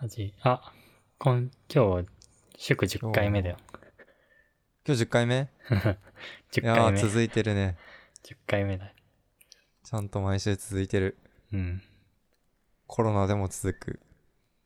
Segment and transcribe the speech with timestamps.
[0.00, 0.32] マジ。
[0.42, 0.72] あ、
[1.18, 2.06] 今、今日、
[2.56, 3.56] 祝10回目だよ。
[4.86, 7.00] 今日10回目？10いや回目。
[7.02, 7.76] ー続いてるね。
[8.22, 8.92] 10回目だ。
[9.82, 11.18] ちゃんと毎週続いてる。
[11.52, 11.82] うん。
[12.86, 14.00] コロナでも続く。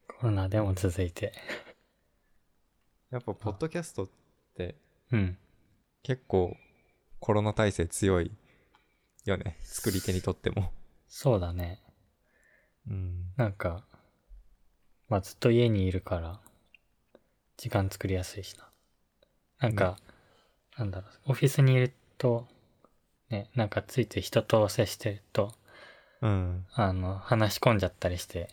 [0.07, 1.33] コロナでも続いて。
[3.09, 4.09] やっぱ、ポッドキャストっ
[4.55, 4.75] て
[5.13, 5.39] うん。
[6.03, 6.55] 結構
[7.21, 8.37] コロナ体制強い
[9.25, 9.57] よね。
[9.63, 10.75] 作り手にとっても。
[11.09, 11.83] そうだね。
[12.87, 13.33] うん。
[13.39, 13.87] なんか、
[15.13, 16.41] まあずっと家にいるから、
[17.59, 18.67] 時間作りやすいしな。
[19.61, 19.99] なんか、
[20.79, 22.49] なんだろう、オフィスにいると、
[23.29, 25.53] ね、なんかついつい人と接してると、
[26.23, 26.65] うん。
[26.73, 28.49] あの、話し込んじゃったりして、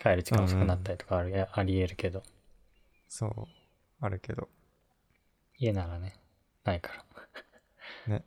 [0.00, 2.24] 帰る時間遅くなったりとかある、あり得るけど、
[3.06, 3.46] そう。
[4.00, 4.48] あるけど。
[5.58, 6.16] 家ならね、
[6.64, 7.04] ないか
[8.08, 8.14] ら。
[8.16, 8.24] ね。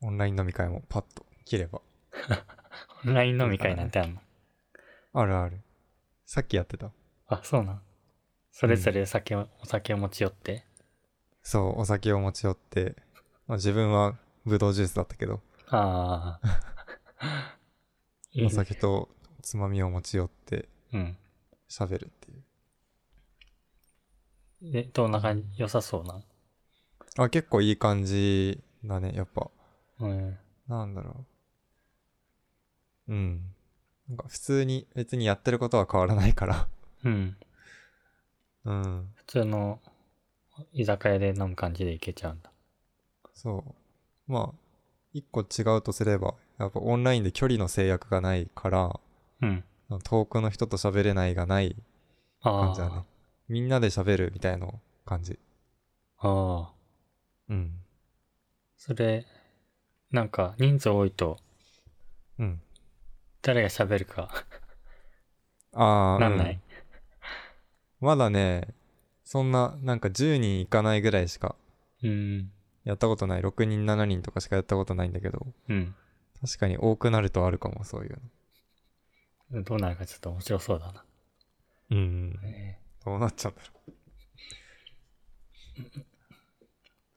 [0.00, 1.80] オンライン飲み会もパッと切れば。
[3.06, 4.20] オンライン飲み会なんてあんの？
[5.12, 5.60] あるある。
[6.26, 6.90] さっきやってた。
[7.28, 7.82] あ、そうなん。
[8.50, 10.64] それぞれ酒を、お酒を持ち寄って。
[11.42, 12.96] そう、お酒を持ち寄って、
[13.46, 17.58] まあ、自分はブドウジュースだったけど、ああ。
[18.36, 18.50] おね。
[18.50, 19.08] 酒と
[19.42, 21.16] つまみを持ち寄ってうん。
[21.68, 22.44] 喋るっていう。
[24.78, 25.60] え、どんな感じ？
[25.62, 26.22] 良さそうな
[27.18, 29.50] あ、結構いい感じだね、やっぱ。
[30.00, 30.38] うん。
[30.68, 31.24] なんだろ
[33.08, 33.12] う。
[33.12, 33.55] うん。
[34.08, 36.68] なんか普通に別にやってることは変わらないから。
[37.04, 37.36] うん。
[38.64, 39.10] うん。
[39.14, 39.80] 普通の
[40.72, 42.50] 居酒屋で飲む感じでいけちゃうんだ。
[43.34, 43.64] そ
[44.28, 44.32] う。
[44.32, 44.58] まあ、
[45.12, 49.00] 一個違うとすれば、やっぱオンラインで距離の制約がないから、
[49.42, 49.64] うん。
[50.04, 51.76] 遠くの人と喋れないがない。
[52.42, 53.04] 感じだね。
[53.48, 54.68] みんなで喋るみたいな
[55.04, 55.38] 感じ。
[56.18, 56.72] ああ。
[57.48, 57.72] うん。
[58.76, 59.26] それ、
[60.10, 61.38] なんか人数多いと
[62.38, 62.60] うん。
[63.46, 64.28] 誰が喋るか
[65.72, 66.60] ああ、なんない、うん
[68.00, 68.74] まだね、
[69.24, 71.54] そんな、なんか10人いかないぐらいしか
[72.02, 72.50] うん、
[72.82, 73.42] やったことない。
[73.42, 75.94] 6人、7人とかしかやったことないんだけど、うん。
[76.40, 78.20] 確かに多くなるとあるかも、そういう
[79.52, 79.62] の。
[79.62, 81.04] どうなるかちょっと面白そうだな。
[81.90, 82.40] うん。
[82.42, 83.94] えどうなっちゃうんだろ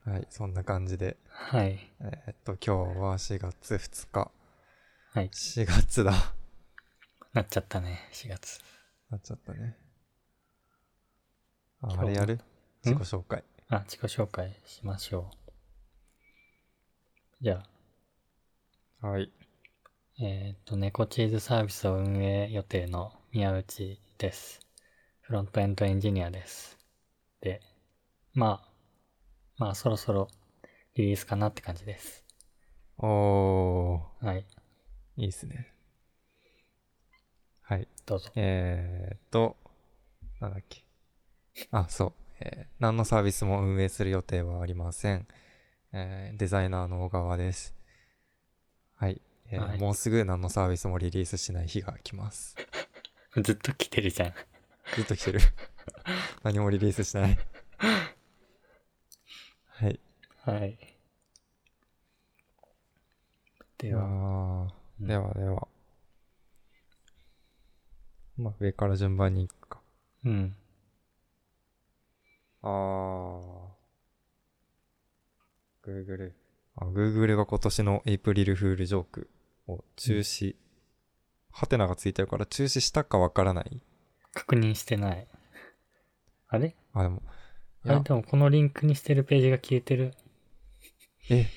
[0.07, 0.11] う。
[0.11, 1.17] はい、そんな感じで。
[1.51, 1.91] ーはい。
[2.01, 4.31] えーっと、今日は4月2日。
[5.19, 5.29] はい。
[5.33, 6.13] 4月だ。
[7.33, 8.61] なっちゃったね、4月。
[9.09, 9.75] なっちゃったね。
[11.81, 12.39] あ、あれやる？
[12.85, 13.43] 自己紹介。
[13.67, 15.51] あ、自己紹介しましょう。
[17.41, 17.65] じゃ
[19.01, 19.29] あ、はい。
[20.21, 24.61] えっ、と、猫チーズサービスを運営予定の宮内です。
[25.19, 26.77] フロントエンドエンジニアです。
[27.41, 27.59] で、
[28.33, 28.69] まあ、
[29.57, 30.29] まあそろそろ
[30.95, 32.23] リリースかなって感じです。
[32.99, 34.58] おはい、ー、
[35.19, 35.71] いいっすね。
[37.61, 37.87] はい。
[38.05, 38.31] どうぞ。
[38.35, 39.55] えーっと、
[40.39, 40.83] なんだっけ。
[41.71, 42.13] あ、そう。
[42.41, 45.27] えー何のサービスも運営する予定はありません。
[45.93, 47.75] えーデザイナーの小川です。
[48.95, 49.21] はい。
[49.51, 52.55] えーはいもうすぐ何のサービスもリリースしない日が来ます。
[53.41, 54.33] ずっと来てるじゃん。
[54.95, 55.39] ずっと来てる。
[56.43, 57.39] 何もリリースしない。
[59.67, 59.99] はい。
[60.45, 60.77] はい。
[63.77, 64.67] では、
[64.99, 65.67] うんではでは。
[68.37, 69.81] まあ、上から順番に行くか。
[70.25, 70.55] うん。
[72.61, 73.69] あー。
[75.85, 76.33] Google。
[76.77, 79.29] あ、Google が今年のエイプリルフールジョーク
[79.67, 80.55] を中止。
[81.51, 83.81] ハテナがついてるから中止したかわからない？
[84.33, 85.27] 確認してない。
[86.47, 86.75] あれ？
[86.93, 87.23] あ、でも。
[87.85, 90.13] あれでもこのリンクにしてるページが消えてる。
[91.29, 91.47] え、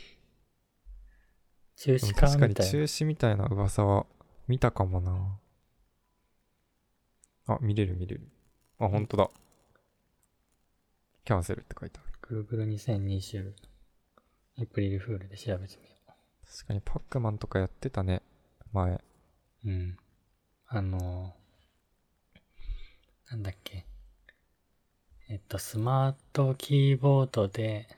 [1.83, 2.55] 中止か確かに。
[2.55, 4.07] 中止みたいな噂は
[4.47, 5.41] 見たかもな。
[7.49, 8.29] あ、見れる見れる。
[8.79, 9.29] あ、ほんとだ。
[11.25, 12.45] キャンセルって書いてある。
[12.45, 13.53] Google 2020
[14.59, 15.97] エイプリルフールで調べてみよ
[16.49, 18.23] 確かにパックマンとかやってたね。
[18.73, 18.93] 前。
[18.93, 19.01] う。
[19.65, 19.97] うん。
[20.69, 21.43] あのー
[23.33, 23.87] なんだっけ。
[25.29, 27.89] えっと、スマートキーボードで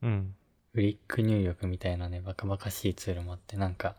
[0.00, 0.36] うん。
[0.72, 3.96] フリック入力みたいなね、バカバカしいツールもあって、なんか、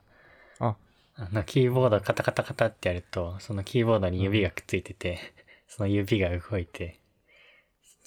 [0.59, 0.75] あ、
[1.15, 5.19] あの、キーボードカタカタカタってやると、そのキーボードに指がくっついてて、
[5.67, 6.99] その指が動いて、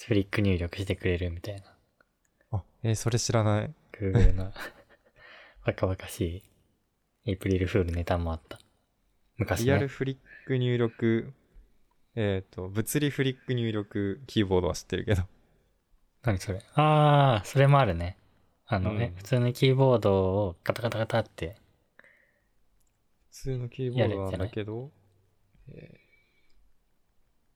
[0.07, 1.61] フリック入力してくれるみたいな。
[2.51, 3.73] あ、えーそれ知らない。
[3.93, 4.51] Google の
[5.65, 6.43] バカバカしい
[7.25, 8.59] エイプリルフールネタもあった。
[9.37, 9.87] 昔リアルね。
[9.87, 10.17] フリッ
[10.47, 11.33] ク入力、
[12.15, 15.23] えっ、と、物理フリック入力キーボードは知ってるけど。
[16.23, 16.61] 何それ？
[16.75, 18.17] あー、それもあるね。
[18.67, 20.13] あの、うんえ、普通のキーボード
[20.47, 21.55] をカタカタカタって、
[23.31, 24.91] 普通のキーボードなんだけど、
[25.69, 25.99] え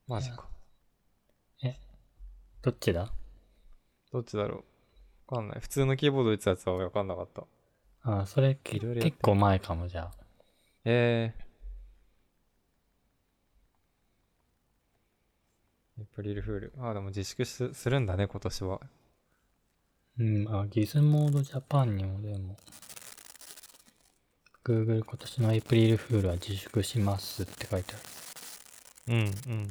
[0.08, 0.48] マジか。
[2.62, 3.10] どっちだ？
[4.12, 4.66] どっちだろ
[5.30, 5.34] う？
[5.34, 5.60] わかんない。
[5.62, 7.44] 普通のキーボード打つやつはわかんなかった。
[8.04, 10.12] ああ、それけいろいろやって結構前かも、じゃあ。
[10.84, 16.02] えー。
[16.02, 16.74] エイプリルフール。
[16.80, 18.82] ああ、でも自粛すするんだね、今年は。
[20.20, 22.58] うん、あ、ギズモードジャパンにもでも、
[24.66, 27.98] Google 今年のエイプリルフールは自粛しますって書いてあ
[29.12, 29.16] る。
[29.16, 29.68] うん、うん。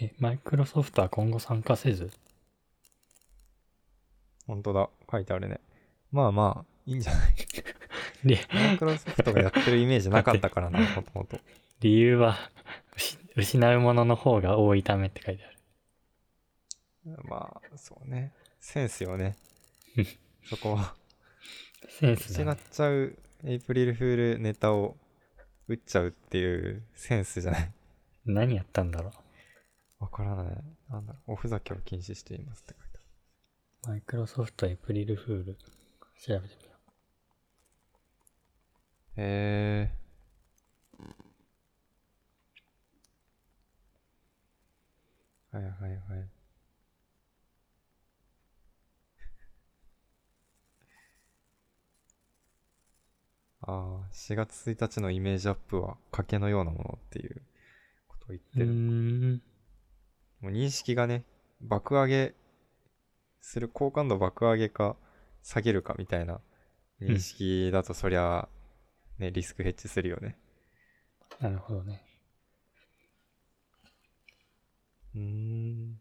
[0.00, 2.10] え、マイクロソフトは今後参加せず？
[4.48, 4.90] ほんとだ。
[5.10, 5.60] 書いてあるね。
[6.10, 7.32] まあまあ、いいんじゃない？
[8.24, 11.38] りマイクロソフトがやってるイメージなかったからな、もともと。
[11.78, 12.36] 理由は、
[12.96, 15.56] 失失うものの方が多いためって書いてある。
[17.04, 18.32] まあ、そうね。
[18.60, 19.36] センスよね
[19.96, 20.06] うん。
[20.44, 20.94] そこは。
[21.88, 22.62] センスだ、失っね。
[22.70, 24.96] ちゃうエイプリルフールネタを
[25.66, 27.72] 打っちゃうっていうセンスじゃない？
[28.26, 29.12] 何やったんだろ
[29.98, 30.64] わからない。
[30.88, 31.32] なんだろう。
[31.32, 33.04] おふざけを禁止していますって書いてある。
[33.84, 33.88] う。
[33.88, 35.58] マイクロソフトエイプリルフール。
[36.20, 36.70] 調べてみよ
[39.16, 40.00] へえ。
[45.50, 46.30] はいはいはい。
[53.70, 57.40] ああ、4月1日のイメージアップは賭けのようなものっていう
[58.08, 58.66] ことを言ってる。
[60.40, 61.24] もう認識がね、
[61.60, 62.34] 爆上げ
[63.40, 64.96] する、好感度爆上げか
[65.44, 66.40] 下げるかみたいな
[67.00, 68.48] 認識だとそりゃ、
[69.18, 70.36] ね、リスクヘッジするよね。
[71.38, 72.02] なるほどね。
[75.14, 76.00] うーん。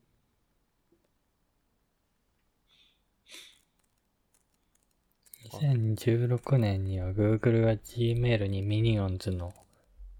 [5.51, 9.53] 2016年には Google が Gmail にミニオンズの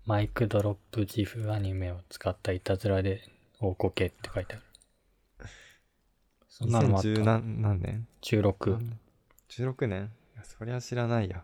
[0.05, 3.21] マイクドロップジフアニメを使ったいたずらで
[3.59, 4.63] 大こけって書いてある。
[6.47, 7.09] そんなのもあった。
[7.09, 8.71] 2010何何年16。
[8.71, 8.99] 何年
[9.49, 10.11] ?16 年？
[10.35, 11.43] いや、そりゃ知らないや。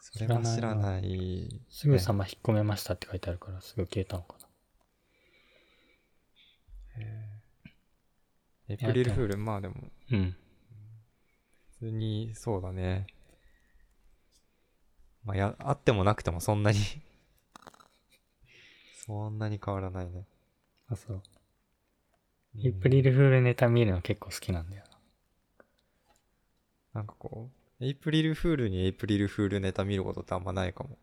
[0.00, 1.62] それは知らない。
[1.68, 4.46] すぐさま引っ込めましたって書いてあるからすぐ消えたのかな。
[8.68, 9.74] エイプリルフール、まあでも、
[10.12, 10.36] うん。
[11.80, 13.06] 普通にそうだね。
[15.24, 16.78] まあ、や、あってもなくてもそんなに
[19.06, 20.26] そんなに変わらないね。
[20.88, 21.16] あ、そう。
[21.16, 21.22] うん
[22.62, 24.84] エイプリルフールネタ見るの結構好きなんだよ
[26.92, 27.48] なんかこ
[27.80, 30.98] う、エイプリルフールにエイプリルフールネタ見ることってあんまないかも。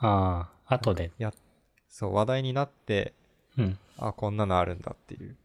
[0.00, 0.08] な。
[0.08, 1.10] ああ、後で。
[1.16, 1.32] や、
[1.88, 3.14] そう、話題になって、
[3.56, 3.78] うん。
[3.96, 5.36] あ、こんなのあるんだっていう。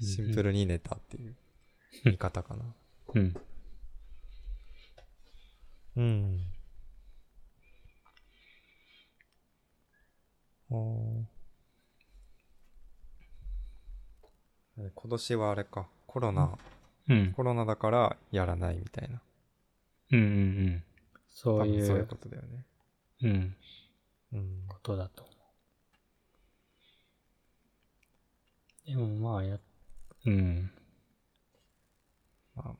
[0.00, 1.36] シンプルにネタっていう
[2.04, 2.64] 見方かな。
[3.14, 3.34] うん。
[5.96, 6.40] うん。
[10.70, 11.24] おー
[14.76, 16.58] 今年はあれか、コロナ、
[17.08, 17.32] うん。
[17.32, 19.20] コロナだからやらないみたいな。
[20.12, 20.30] うんうんう
[20.70, 20.84] ん。
[21.30, 22.66] そうい多分そういうう、ことだよね。
[23.22, 23.56] うん、
[24.32, 24.64] うん。
[24.68, 25.34] ことだと思う。
[28.86, 29.58] でもまあや、
[30.26, 30.70] うん。
[32.54, 32.74] まあま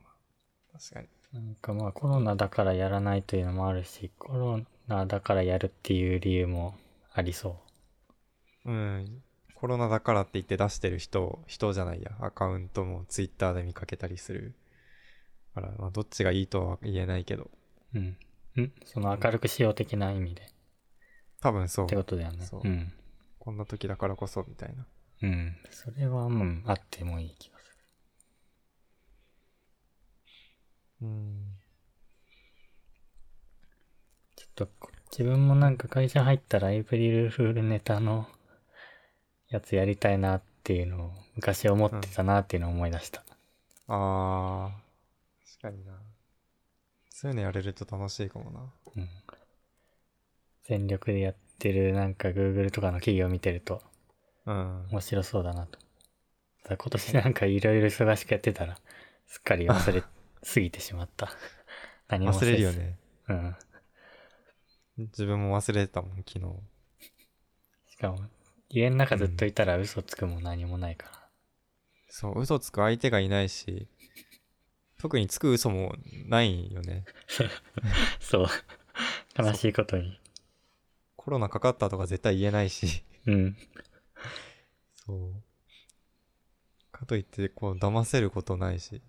[0.74, 1.08] あ、確かに。
[1.32, 6.74] なんかまあコロナだからやらないというのもあるし、コロナだからやるっていう理由も
[7.12, 7.60] ありそ
[8.64, 9.22] うん。
[9.54, 14.54] コロナだからって言って出してる人、人じゃないや、アカウントもツイッターで見かけたりする。
[15.54, 17.50] から、まあ、どっちがいいとは言えないけど、
[17.94, 17.98] う。
[17.98, 18.16] うん？
[18.60, 20.48] んその明るくしよう的な意味で。
[21.40, 21.96] 多分そうって。
[21.96, 22.44] ことだよね。
[22.44, 22.92] そううん。
[23.38, 24.86] こんな時だからこそ、みたいな。
[25.22, 25.56] うん。
[25.70, 27.74] それはうん、あってもいい気がする。
[31.04, 31.44] うん。
[34.36, 38.26] ちょっとこ、自分もなんか会社入ったらエイプリルフールネタの
[39.48, 43.22] やつやりたいなっていうのを昔思ってたなっていうのを思い出した。
[43.86, 45.92] あー、確かにな。
[47.10, 48.60] そういうのやれると楽しいかもな。
[48.96, 49.08] うん。
[50.64, 53.82] 全力でやってるなんか Google とかの企業見てると
[54.46, 54.86] うん。
[54.90, 55.78] 面白そうだなと。
[56.66, 58.78] 今年なんかいろいろ忙しくやってたら
[59.26, 60.02] すっかり忘れ
[60.44, 61.32] すぎてしまった。
[62.08, 62.72] 何も忘れるよ。
[62.72, 62.98] ね。
[63.28, 63.56] うん。
[64.98, 66.40] 自分も忘れてたもん、昨日。
[67.88, 68.28] しかも
[68.68, 71.28] 家の中ずっといたら嘘つくも何もないから。
[72.08, 73.88] そう、嘘つく相手がいないし、
[74.98, 75.94] 特につく嘘も
[76.26, 77.04] ないよね。
[78.20, 78.46] そう。
[79.36, 80.20] 悲しいことに。
[81.16, 83.04] コロナかかったとか絶対言えないし。
[83.26, 83.56] うん。
[84.94, 85.42] そう。
[86.92, 89.02] かといって、こう、騙せることないし。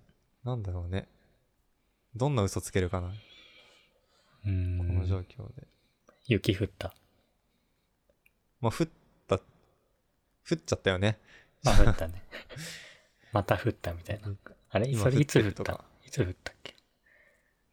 [0.43, 1.07] なんだろうね。
[2.15, 3.13] どんな嘘つけるかな、
[4.45, 4.77] うん。
[4.77, 5.67] この状況で。
[6.27, 6.93] 雪降った。
[8.61, 8.87] まあ、降っ
[9.27, 9.41] た、降
[10.55, 11.19] っちゃったよね。
[11.63, 12.23] まあ降ったね。
[13.33, 14.29] また降ったみたいな。
[14.69, 14.89] あれ？
[14.89, 15.83] 今それいつ降った？
[16.05, 16.75] いつ降ったっけ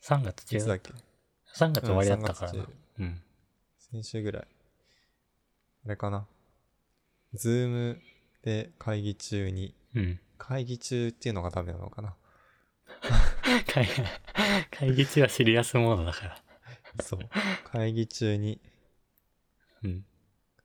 [0.02, 0.92] ?3 月中いつだっけ
[1.54, 2.68] ?3 月終わりだったからなうん3。
[2.98, 3.22] うん。
[3.78, 4.48] 先週ぐらい。
[5.86, 6.26] あれかな？
[7.34, 8.02] ズーム
[8.42, 10.20] で会議中に、うん。
[10.36, 12.16] 会議中っていうのがダメなのかな？
[13.72, 13.86] 会
[14.70, 16.36] 会議中はシリアスモードだから。
[17.00, 17.20] そう。
[17.64, 18.60] 会議中に
[19.84, 20.04] うん。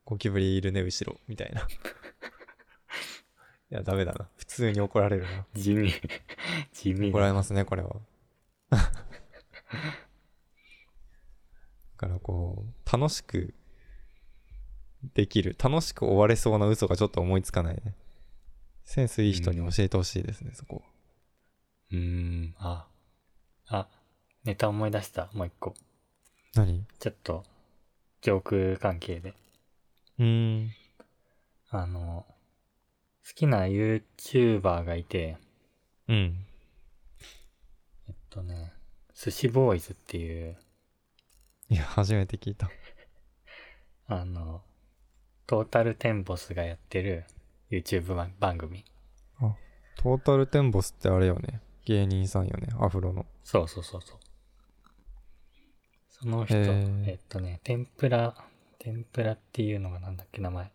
[0.05, 1.61] ゴキブリいるね、後ろ、みたいな。
[1.61, 1.65] い
[3.69, 4.29] や、ダメだな。
[4.37, 5.45] 普通に怒られるな。
[5.53, 5.93] 地味。
[6.71, 7.09] 地味。
[7.09, 7.97] 怒られますね、これは。
[8.69, 8.79] だ
[11.97, 13.53] からこう、楽しく
[15.13, 17.95] できる、楽しく終われそうな嘘がちょっと思いつかないね。
[18.85, 20.83] センスいい人に教えてほしいですね、そこ。
[21.91, 22.55] うーん。
[22.59, 22.87] あ。
[23.69, 23.87] あ、
[24.43, 25.29] ネタ思い出した。
[25.33, 25.73] もう一個。
[26.55, 26.85] 何？
[26.99, 27.43] ちょっと、
[28.21, 29.33] ジョーク関係で。
[30.19, 30.71] うーん。
[31.69, 32.25] あの、
[33.27, 35.37] 好きな YouTuber がいて、
[36.07, 36.45] うん。
[38.07, 38.71] えっとね、
[39.13, 40.57] 寿司ボーイズっていう、
[41.69, 42.71] いや、初めて聞いた。
[44.07, 44.63] あの、
[45.45, 47.25] トータルテンボスがやってる
[47.69, 48.85] YouTube 番番組。
[49.97, 51.59] トータルテンボスってあれよね。
[51.87, 52.67] 芸人さんよね。
[52.81, 53.25] アフロの。
[53.45, 54.17] そうそうそうそう。
[56.09, 58.35] その人、へーえっとね、天ぷら、
[58.77, 60.69] 天ぷらっていうのがなんだっけ、名前。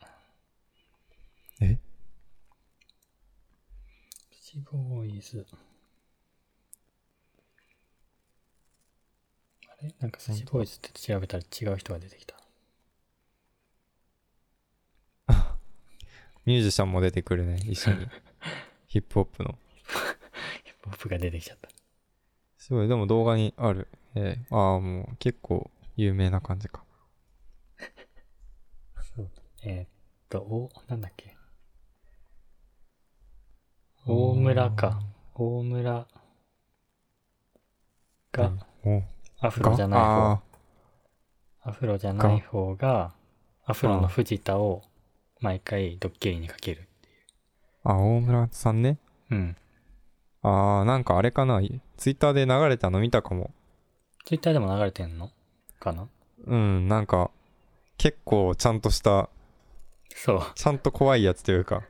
[1.60, 1.78] え？
[4.30, 5.46] 寿司ボーイズ。
[9.68, 9.94] あれ？
[10.00, 12.36] なんか寿司ボーイズって調べたら違う人が出てきた。
[16.46, 17.60] ミュージシャンも出てくるね。
[17.66, 18.06] 一緒に。
[18.88, 19.58] ヒップホップの。
[20.90, 21.68] ヒップが出てきちゃった。
[22.58, 23.88] すごい、でも動画にある。
[24.14, 26.84] えー、ああ、もう結構有名な感じか。
[29.16, 29.30] そう。
[29.64, 29.88] えーっ
[30.28, 31.36] と、お、なんだっけ。
[34.06, 35.00] 大村か。
[35.34, 36.06] 大村
[38.32, 38.52] が、
[38.84, 39.02] お
[39.40, 40.06] アフロじゃない方。
[40.06, 40.42] あ
[41.64, 43.14] アフロじゃない方が、
[43.64, 44.82] アフロの藤田を
[45.40, 46.88] 毎回ドッキリにかける。
[47.84, 48.98] ーあ、大村さんね。
[49.30, 49.56] うん。
[50.42, 51.60] ああ、なんかあれかな。
[51.96, 53.52] ツイッターで流れたの見たかも。
[54.24, 55.30] ツイッターでも流れてんの？
[55.78, 56.08] かな？
[56.44, 57.30] うん、なんか、
[57.96, 59.28] 結構ちゃんとした、
[60.14, 60.42] そう。
[60.54, 61.82] ちゃんと怖いやつというか、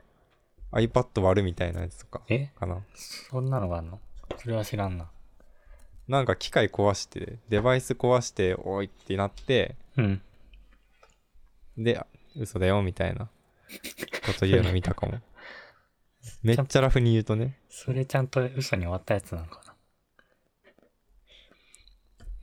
[0.71, 2.47] iPad 割るみたいなやつとか、え？
[2.59, 2.81] かな。
[2.95, 3.99] そんなのがあんの？
[4.37, 5.09] それは知らんな。
[6.07, 10.21] なんか機械壊して、デバイス壊して、おいってなって、うん。
[11.77, 12.05] で、あ
[12.35, 13.29] 嘘だよ、みたいな
[14.25, 15.13] こと言うの見たかも。
[16.41, 17.59] めっちゃラフに言うとね。
[17.69, 19.61] それちゃんと嘘に終わったやつなのか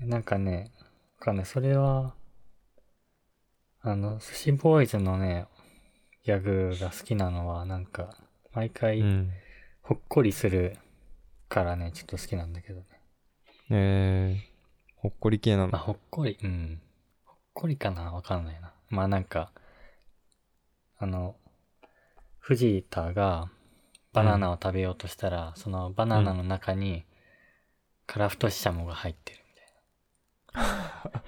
[0.01, 0.73] ななんかね、
[1.19, 1.47] わかんない。
[1.47, 2.15] それは、
[3.83, 5.47] あの、寿司ボーイズのね、
[6.25, 8.15] ギャグが好きなのは、なんか、
[8.53, 9.31] 毎回、うん。
[9.83, 10.77] ほっこりする
[11.49, 12.87] からね、ちょっと好きなんだけどね。
[13.71, 14.41] えー、
[14.97, 15.79] ほっこり系なまあ、の。
[15.79, 16.81] ほっこり、うん。
[17.25, 18.13] ほっこりかな？
[18.13, 18.75] わかんないな。
[18.89, 19.53] まあなんか、
[20.99, 21.37] あの、
[22.39, 23.51] 藤田が
[24.13, 27.05] バナナを食べようとしたら、そのバナナの中に、
[28.07, 29.39] カラフトシシャモが入ってる
[30.55, 31.21] みた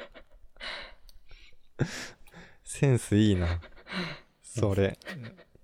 [1.85, 1.87] い
[2.65, 3.61] センスいいな。
[4.43, 4.99] それ。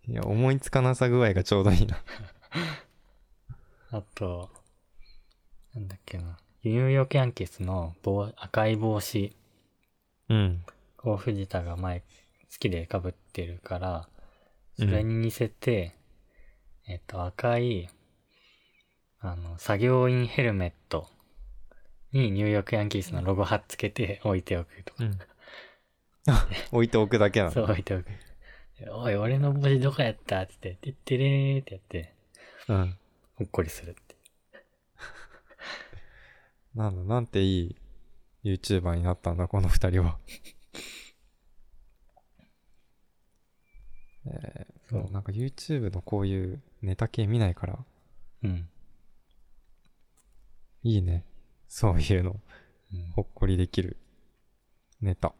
[0.07, 1.97] いや、思いつかなさ具合がちょうどいいな。
[3.91, 3.99] な。
[3.99, 4.51] あと、
[5.75, 6.39] なんだっけな。
[6.63, 9.37] ニューヨークヤンキースの帽赤い帽子
[10.29, 10.65] うん。
[11.03, 12.07] を藤田が前好
[12.59, 14.09] きで被ってるから、
[14.79, 15.98] それに似せて、
[16.88, 17.88] えっと、赤い、
[19.21, 21.07] あの、作業員ヘルメット
[22.12, 25.04] にニューヨークヤンキースのロゴ貼っつけて置いておくとか。
[25.04, 25.18] うん。
[26.73, 27.73] 置いておくだけなそうの。
[27.73, 28.07] 置いておく。
[28.90, 30.40] おい、俺の帽子どこやった？
[30.42, 32.14] って言って、てってれーってやって、
[32.68, 32.97] うん。
[33.35, 34.16] ほっこりするって。
[36.75, 37.76] なんだ、なんていい
[38.45, 40.18] YouTuber になったんだ、この二人は。
[44.26, 47.78] えー、そうなんか YouTube のこういうネタ系見ないから、
[48.45, 48.68] うん。
[50.83, 51.25] いいね。
[51.68, 52.30] そういうの、
[52.92, 53.99] うんほっこりできる
[55.02, 55.35] ネタ。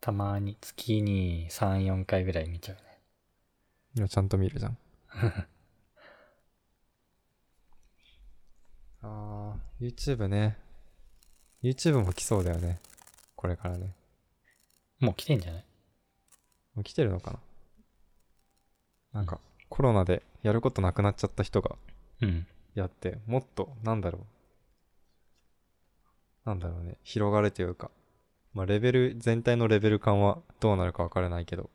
[0.00, 2.82] たまに月に3、4回ぐらい見ちゃうね。
[3.96, 4.76] いや、ちゃんと見るじゃん。
[9.02, 10.58] あー、YouTube ね。
[11.62, 12.80] YouTube も来そうだよね。
[13.36, 13.94] これからね。
[14.98, 15.64] もう来てんじゃない？
[16.74, 17.40] もう来てるのかな？
[19.12, 21.76] なんか、コロナでやることなくなっちゃった人が
[22.22, 22.46] うん。
[22.74, 24.22] やって、もっと、なんだろう。
[26.48, 26.96] なんだろうね。
[27.02, 27.90] 広がるというか、
[28.54, 31.70] まあレベル、全体のレベル感はどうなるかわからないけど、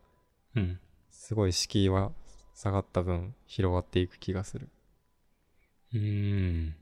[0.56, 0.80] うん。
[1.10, 2.12] すごい敷居は
[2.54, 4.70] 下がった分広がっていく気がする。
[5.94, 6.75] うーん。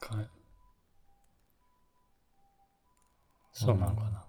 [0.00, 0.16] か
[3.52, 4.24] そうなのかな。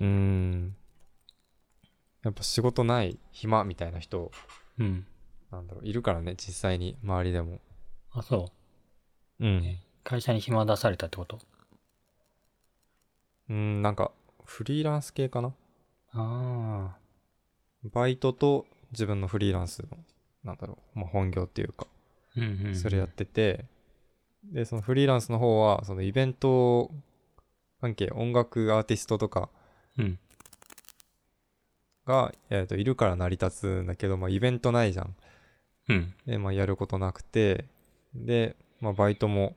[0.00, 0.76] うーん。
[2.24, 4.30] やっぱ仕事ない暇みたいな人、
[4.78, 5.06] うん。
[5.50, 7.60] なんだろう、いるからね、実際に周りでも。
[8.10, 8.52] あ、そ
[9.40, 9.44] う。
[9.44, 9.78] うん。
[10.04, 11.38] 会社に暇出されたってこと？
[13.48, 14.10] うん、なんか、
[14.44, 15.54] フリーランス系かな？
[16.12, 16.98] ああ。
[17.84, 19.88] バイトと自分のフリーランスの、
[20.42, 21.86] なんだろう、まあ、本業っていうか、
[22.36, 22.76] うんうん、うん。
[22.76, 23.66] それやってて、
[24.44, 26.90] で、そのフリーランスの方は、そのイベント
[27.80, 29.48] 関係、音楽アーティストとか
[29.96, 30.18] うん。
[32.08, 35.14] が、えー、といるから成り立つんだけど、まあ、イベントないじゃん。
[35.90, 36.14] うん。
[36.26, 37.66] で、まあ、やることなくて、
[38.14, 39.54] で、まあ、バイトも、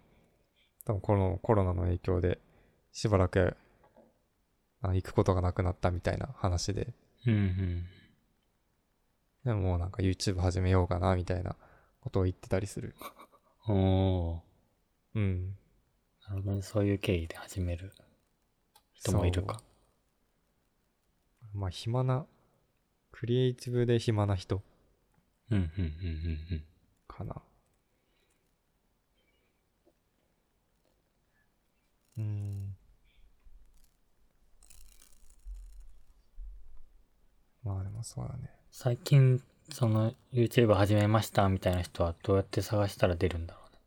[0.86, 2.40] 多分このコロナの影響で、
[2.92, 3.56] しばらく、
[4.82, 6.94] あ行くことがなくなったみたいな話で、
[7.26, 7.86] うんうん。
[9.46, 11.56] でももうなんか YouTube 始めようかな、みたいな
[12.02, 12.96] ことを言ってたりする。
[13.68, 14.44] おお
[15.16, 15.56] うん。
[16.28, 16.30] ー。
[16.30, 16.62] なるほどね。
[16.62, 17.94] そういう経緯で始める
[18.94, 19.62] 人もいるか。
[21.54, 22.26] まあ、暇な、
[23.12, 24.62] クリエイティブで暇な人
[25.52, 25.86] うんうんうん
[26.52, 26.64] うん
[27.08, 27.36] かな。
[32.18, 32.76] うん。
[37.64, 38.50] まあでもそうだね。
[38.72, 43.80] 最近、その YouTube 始めましたみたいな人はどうやって探したら出るんだろうね。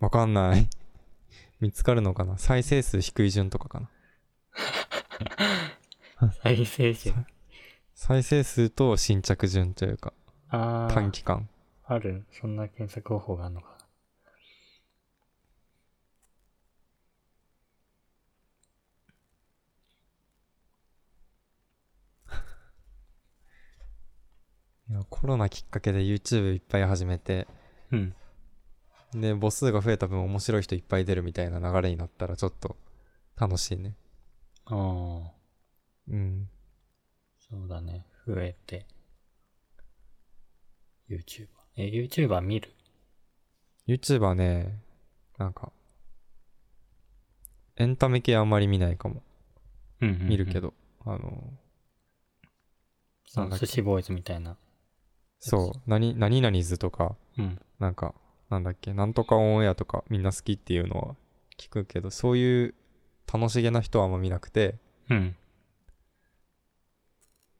[0.00, 0.68] わかんない。
[1.60, 2.38] 見つかるのかな？
[2.38, 3.80] 再生数低い順とかか
[6.20, 6.32] な？
[6.42, 7.12] 再生数。
[7.96, 10.12] 再生数と新着順というか。
[10.50, 11.48] 短期間。
[11.86, 13.76] あるそんな検索方法があるのかな。
[24.94, 27.48] いやコロナきっかけで YouTube いっぱい始めて、
[27.90, 28.14] うん。
[29.14, 32.76] で、母数が増えた分面白い人いっぱい出るみたいな流れになったらちょっと
[33.36, 33.96] 楽しいね。
[34.66, 35.32] ああ。
[36.08, 36.50] うん。
[37.50, 38.04] そうだね。
[38.26, 38.86] 増えて。
[41.08, 41.48] YouTuber。
[41.76, 42.74] え、YouTuber 見る
[43.86, 44.82] ？YouTuber ね、
[45.38, 45.72] なんか、
[47.76, 49.22] エンタメ系あんまり見ないかも。
[50.00, 50.60] うんうんうん見るけ。
[50.60, 50.74] ど。
[51.04, 51.52] あの、
[53.26, 54.56] そ寿司ボーイズみたいな。
[55.38, 57.60] そう、何、何々図とか、うん。
[57.78, 58.14] なんか、
[58.50, 61.16] なんだっけ、なんとかオンエアとかみんな好きっていうのは
[61.58, 62.74] 聞くけど、そういう
[63.32, 64.76] 楽しげな人はあんま見なくて、
[65.10, 65.36] うん。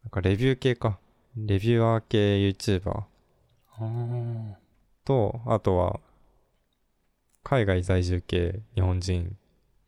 [0.07, 0.99] なんかレビュー系か。
[1.37, 3.03] レビュアー系 YouTuber。
[5.05, 6.01] と、あとは、
[7.43, 9.37] 海外在住系日本人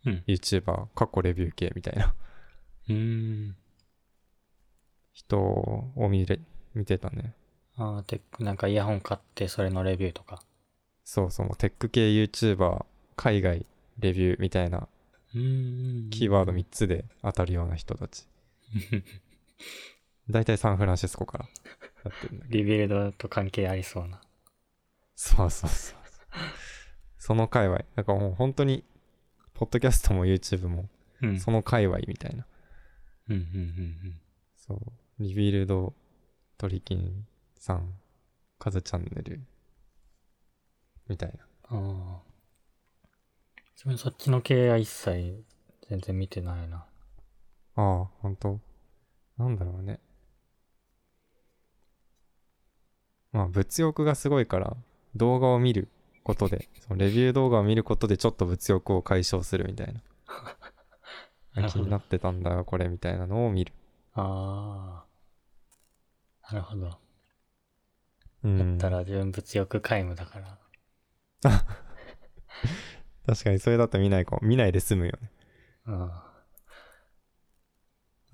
[0.06, 2.14] うん YouTuber、かっこレビュー系みたいな
[2.88, 2.94] うー
[3.50, 3.56] ん。
[5.12, 6.40] 人を見れ、
[6.74, 7.34] 見てたね。
[7.76, 10.42] ああ、で、なんかイヤホン買ってそれのレビューとか。
[11.04, 12.84] そうそう、テック系 YouTuber、
[13.16, 13.66] 海外
[13.98, 14.86] レビューみたいな
[15.34, 16.10] うーん。
[16.10, 18.26] キーワード3つで当たるような人たち。
[20.30, 21.48] 大体サンフランシスコから
[22.04, 22.58] やってるんだけど。
[22.58, 24.20] リビルドと関係ありそうな。
[25.16, 25.98] そうそうそう。
[27.18, 27.84] その界隈。
[27.96, 28.84] だからもう本当に、
[29.54, 30.88] ポッドキャストも YouTube も、
[31.22, 31.40] うん。
[31.40, 32.46] その界隈みたいな。
[33.28, 34.20] うんうんうん
[34.56, 34.78] そう。
[35.18, 35.94] リビルド、
[36.56, 37.94] トリキンさん、
[38.58, 39.40] カズチャンネル、
[41.08, 41.32] みたい
[41.70, 41.78] な。
[41.78, 41.90] うん。
[42.12, 42.22] ああ。
[43.74, 45.44] 自分そっちの系は一切
[45.88, 46.84] 全然見てないな。
[47.76, 48.60] ああ、本当？
[49.38, 50.00] なんだろうね。
[53.32, 54.76] まあ、物欲がすごいから、
[55.14, 55.88] 動画を見る
[56.22, 60.02] ことで、そのレビュー動画を見ることでちょっと物欲を解消するみたいな。
[61.68, 63.72] 気になってたんだよ、これみたいなのを見る。
[64.14, 66.52] ああ。
[66.54, 66.98] なるほど。
[68.44, 68.78] うん。
[68.78, 70.58] だったら自分物欲皆無だから。
[73.26, 74.40] 確かにそれだと見ないかも。
[74.42, 75.30] 見ないで済むよね。
[75.86, 76.10] うん。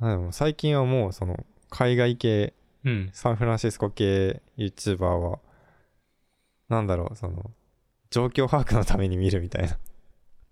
[0.01, 2.55] あでも最近はもうその海外系、
[2.85, 3.11] うん。
[3.13, 5.41] サンフランシスコ系 YouTuber は、
[6.69, 7.51] なんだろう、その、
[8.11, 9.79] 状況把握のために見るみたいな。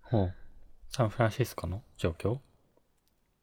[0.01, 0.33] ほう。
[0.89, 1.81] サンフランシスコの？
[1.97, 2.39] 状況？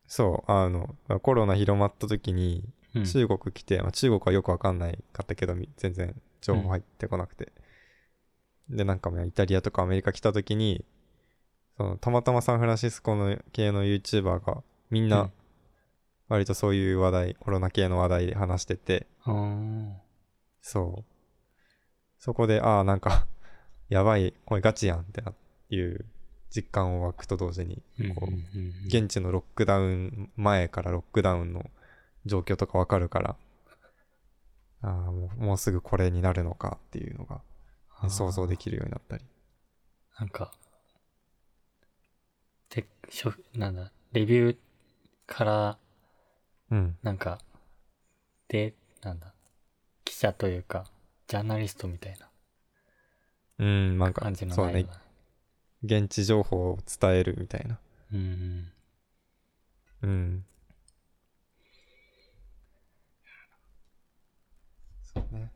[0.06, 3.04] そう、あの、コロナ広まった時に、うん。
[3.04, 7.52] 中国来て、まあ、中国はよくわかんないかったけど、み全然情報入ってこなくて。
[8.68, 10.84] で、なんかまあイタリアとかアメリカ来た時に、
[11.76, 15.32] その、たまたまサンフランシスコの系の YouTuber が、みんう、なん
[16.28, 19.06] 割とそういう話題、コロナ系の話題で話してて、
[20.62, 21.04] そう。
[22.18, 23.26] そこで、ああ、なんか、
[23.88, 25.32] やばい、これガチやんってな、
[25.70, 26.04] いう
[26.50, 27.82] 実感を湧くと同時に、
[28.86, 31.70] 現地のロックダウン前からロックダウンの
[32.26, 33.36] 状況とかわかるから、
[34.82, 37.42] ああ、もうもうすぐこれになるのかっていうのが、
[38.08, 39.24] 想像できるようになったり。
[40.18, 40.52] なんか、
[42.70, 44.56] で、しょ、なんだ、レビュー
[45.26, 45.78] から、
[46.70, 46.96] うん。
[47.02, 47.40] なんか、
[48.48, 49.39] で、なんだ、記
[50.20, 50.84] 者というか、
[51.26, 52.30] ジャーナリストみたいな
[53.60, 54.86] うん、なんか感じ、のそうね。
[55.82, 57.78] 現地情報を伝えるみたいな。
[58.12, 58.72] うん
[60.02, 60.08] うん。
[60.08, 60.44] うん。
[65.02, 65.50] そうね。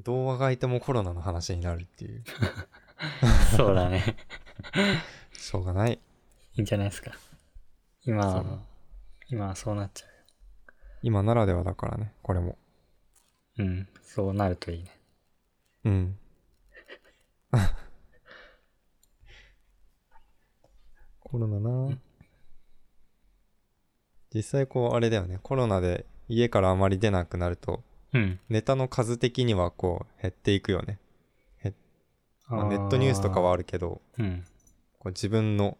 [0.00, 2.22] 童話が空いてもコロナの話になるっていう。
[3.56, 4.16] そうだね。
[5.32, 5.94] しょうがない。
[5.94, 7.12] いいんじゃないですか。
[8.02, 8.60] 今は
[9.28, 10.15] 今はそうなっちゃ
[11.06, 12.58] 今ならではだからね、これも。
[13.58, 13.62] う。
[13.62, 13.88] うん。
[14.02, 14.90] そうなるといいね。
[15.84, 16.18] うん。
[21.20, 21.96] コロナな
[24.34, 28.40] 実際こうあれだよね、コロナで家からあまり出なくなると、うん。
[28.48, 30.98] ネタの数的にはこう減っていくよね。
[32.48, 34.44] まあ、ネットニュースとかはあるけど、うん。
[34.98, 35.78] こう自分の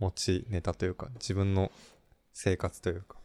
[0.00, 1.70] 持ちネタというか、自分の
[2.32, 3.18] 生活というか。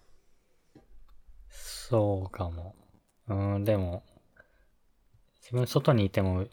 [1.90, 2.76] そうかも。
[3.28, 4.04] うん、でも、
[5.42, 6.46] 自分外にいても、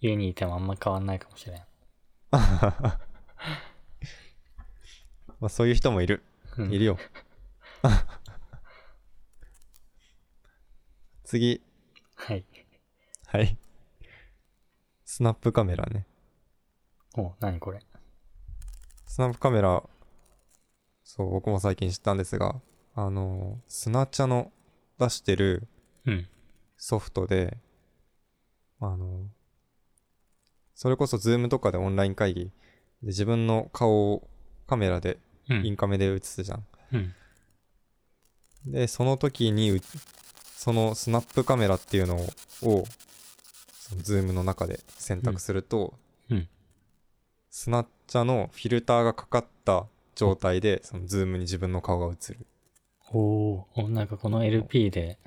[0.00, 1.60] 家にいてもあんま変わんないかもしれん。
[5.40, 6.22] まあそういう人もいる。
[6.58, 6.98] うんいるよ。
[11.24, 11.62] 次。
[12.16, 12.44] はい。
[13.26, 13.56] はい。
[15.06, 16.06] スナップカメラね。
[17.16, 17.80] お、なにこれ。
[19.06, 19.82] スナップカメラ、
[21.02, 22.60] そう、僕も最近知ったんですが、
[22.94, 24.52] あの、スナチャの
[24.98, 25.66] 出してる
[26.06, 26.26] うん。
[26.76, 27.56] ソフトで、
[28.80, 29.26] あの、
[30.74, 32.50] それこそズームとかでオンライン会議で
[33.02, 34.28] 自分の顔を
[34.66, 35.66] カメラで、うん。
[35.66, 36.66] インカメで映すじゃん。
[36.92, 37.14] うん。
[38.66, 39.80] で、その時にう、
[40.56, 42.20] そのスナップカメラっていうのを、
[42.62, 42.84] を
[43.72, 45.94] そのズームの中で選択すると、
[46.30, 46.48] うん。
[47.50, 52.46] スナチャのフィルターがかかった状態で、そのズームに自分の顔が映る。
[53.12, 55.18] おーお、なんかこの LP で、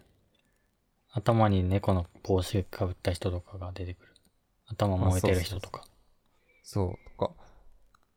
[1.12, 4.14] 頭に猫の帽子かぶった人とかが出てくる。
[4.68, 5.84] 頭燃えてる人とか。
[6.64, 7.34] そう、とか。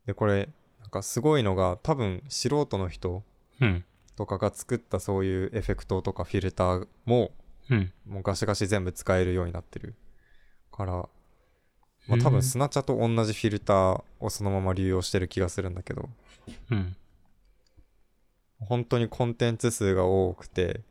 [0.05, 3.23] で、これ、なんかすごいのが、多分素人の人
[3.59, 3.85] うん。
[4.15, 7.31] とかが作ったそういうエフェクトとかフィルターも、
[7.69, 7.93] うん。
[8.05, 9.95] もうガシガシ全部使えるようになってる
[10.71, 11.09] から、
[12.07, 16.09] まあ多うん分スナチャと同じフィルターをそのまま流用してる気がするんだけど、
[16.71, 16.95] うん。
[18.61, 20.81] 本当にコンテンツ数が多くて、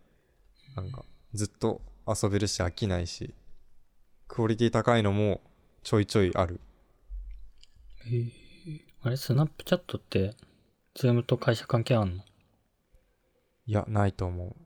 [0.76, 1.04] なんか
[1.34, 3.34] ずっと遊べるし飽きないし、
[4.28, 5.40] クオリティ高いのも
[5.82, 6.60] ちょいちょいある。
[8.06, 8.32] えー、
[9.02, 10.34] あれ、スナップチャットって、
[10.94, 12.24] ズームと会社関係あんの？
[13.66, 14.56] いや、ないと思う。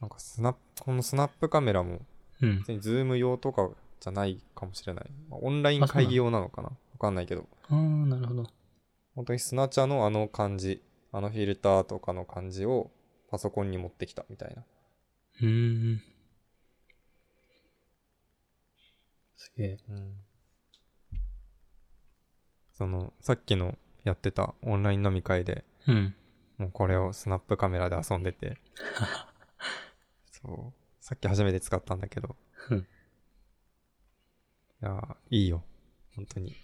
[0.00, 2.00] なんかスナップ、このスナップカメラも
[2.42, 5.10] うにズーム用とかじゃないかもしれない。
[5.28, 6.68] まあオンライン会議用なのかな？
[6.68, 7.46] わかんないけど。
[7.68, 8.46] あー、なるほど。
[9.14, 12.90] 本当にスナチャのあの感じ、あのフィルターとかの感じを
[13.30, 14.64] パソコンに持ってきたみたいな。
[15.40, 16.02] うーん。
[19.36, 19.78] すげえ。
[22.72, 26.14] その、さっきのやってたオンライン飲み会でうん。
[26.58, 28.58] もうこれをスナップカメラで遊んでて。
[30.30, 30.72] そう。
[31.00, 32.36] さっき初めて使ったんだけど。
[32.70, 32.86] うん
[34.82, 35.62] いやーいいよ。
[36.16, 36.56] 本当に。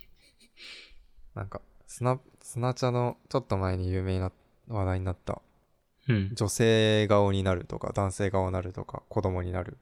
[1.35, 4.33] なんか、スナ、スナチャのちょっと前に有名な
[4.69, 5.41] 話題になった
[6.09, 6.31] うん。
[6.35, 9.79] 女性顔になるとか男性顔になるとか子供になる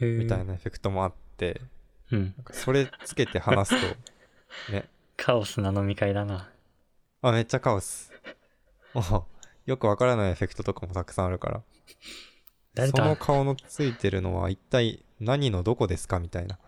[0.00, 1.60] みみたいなエフェクトもあって、
[2.10, 2.34] うん。
[2.52, 3.96] それつけて話すと、
[4.72, 6.50] ね、カオスな飲み会だな。
[7.22, 8.12] あ、めっちゃカオス。
[9.64, 11.62] よくわからないエフェクトとかもたくさんあるか
[12.76, 12.86] ら。
[12.88, 16.20] その顔のついてるのは一体何のどこですか？
[16.20, 16.58] みたいな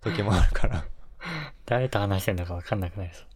[0.00, 0.84] 時もあるから。
[1.66, 3.26] 誰と話してんだかわかんなくなりそう。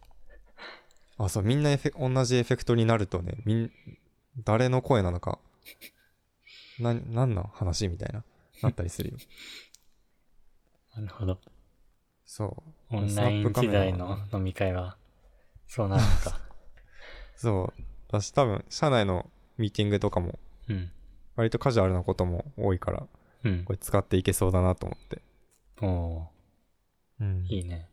[1.19, 3.71] あ、そう、みんなエフェ同じエフェクトになるとね、みん、
[4.43, 5.39] 誰の声なのか、
[6.79, 8.23] な、何の話みたいな、
[8.63, 9.17] なったりするよ。
[10.95, 11.39] なるほど。
[12.25, 12.95] そう。
[12.95, 14.97] オンライン時代の飲み会は、
[15.67, 16.39] そうなるのか。
[17.35, 17.81] そう。
[18.07, 20.91] 私多分、社内のミーティングとかも、うん。
[21.35, 23.07] 割とカジュアルなことも多いから、
[23.43, 23.73] うんこ。
[23.73, 25.21] れ使っていけそうだなと思って。
[25.81, 26.27] お
[27.19, 27.88] うんーいいね。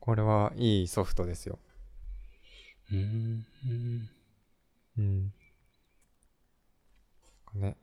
[0.00, 1.58] これはいいソフトですよ。
[2.90, 3.46] うーん。
[3.66, 4.10] うん
[4.98, 5.32] うん。
[7.54, 7.76] ね。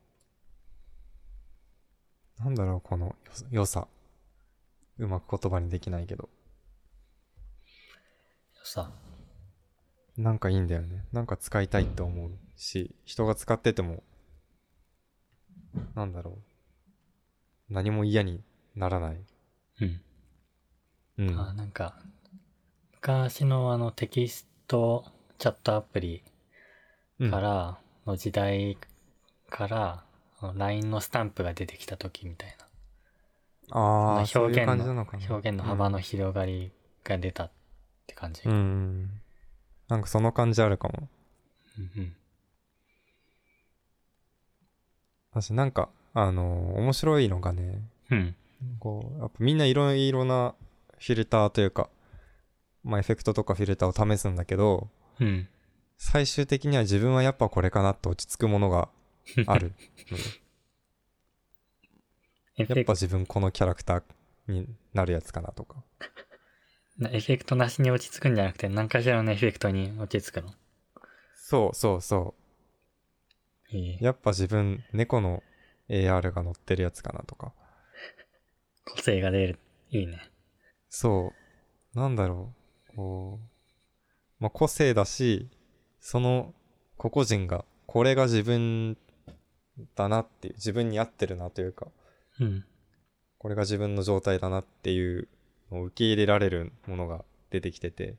[2.40, 3.16] なんだろう、この
[3.52, 3.88] 良さ。
[4.98, 6.30] うまく言葉にできないけど。
[8.64, 8.92] さ、
[10.18, 11.06] なんかいいんだよね。
[11.14, 14.04] なんか使いたいって思うし、人が使ってても、
[15.96, 16.40] なんだろ
[17.70, 17.74] う。
[17.74, 18.42] 何も嫌に
[18.76, 19.18] ならない。
[19.82, 20.02] うん。
[21.18, 21.40] うん。
[21.40, 21.96] あなんか、
[22.94, 25.06] 昔のあのテキスト
[25.38, 26.24] チャットアプリ
[27.20, 28.78] うんからの時代
[29.50, 30.04] から、
[30.40, 32.68] あの LINE のスタンプが出てきた時みたいな。
[33.70, 35.26] ああ、そういう感じなののかな。
[35.30, 36.72] 表現の幅の広がり
[37.04, 37.52] が出たっ
[38.06, 38.42] て感じ。
[38.46, 38.52] うん。
[38.52, 39.22] うん。
[39.88, 41.10] なんかその感じあるかも。
[41.78, 42.16] うんうん
[45.32, 48.36] 私なんか、あのー面白いのがね、うん。
[48.80, 50.56] こう、やっぱみんないろいろな
[51.00, 51.90] フィルターというか、
[52.84, 55.48] まあエフェクトとかフィルターを試すんだけど、うん。
[55.98, 58.90] 最終的には自分はやっぱこれかなって落ち着くものが
[59.48, 59.74] ある
[60.12, 60.24] ので。
[62.60, 64.04] エフェクやっぱ自分このキャラクター
[64.48, 65.84] になるやつかなとか。
[66.98, 70.54] なエフェクトなしに落ち着くんじゃなくて、何かしらのエフェクトに落ち着くの？
[71.36, 72.34] そうそうそ
[73.70, 74.04] いいう。
[74.04, 75.44] やっぱ自分、猫の
[75.90, 77.54] AR が乗ってるやつかなとか。
[78.86, 79.60] 個性が出る。
[79.92, 80.20] いいね。
[80.90, 81.34] そ
[81.96, 82.00] う。
[82.00, 82.54] なんだろ
[82.94, 82.96] う。
[82.96, 83.48] こう。
[84.40, 85.50] まあ、個性だし、
[86.00, 86.54] その
[86.98, 88.98] 個々人が、これが自分
[89.96, 91.88] だなっていう、自分に合ってるなというか、
[92.40, 92.66] うん。
[93.40, 95.28] これが自分の状態だなっていう
[95.72, 98.16] のを受け入れられるものが出てきてて、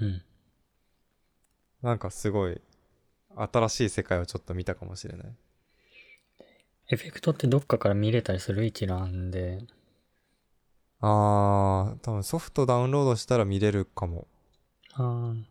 [0.00, 0.22] うん。
[1.82, 2.60] なんかすごい、
[3.36, 5.36] 新しい世界をちょっと見たかもしれない。
[6.90, 9.60] エフェクトってどっかから見れたりする一覧で。
[11.00, 14.26] あー、多分ソフトダウンロードしたら見れるかも。
[14.94, 15.44] あー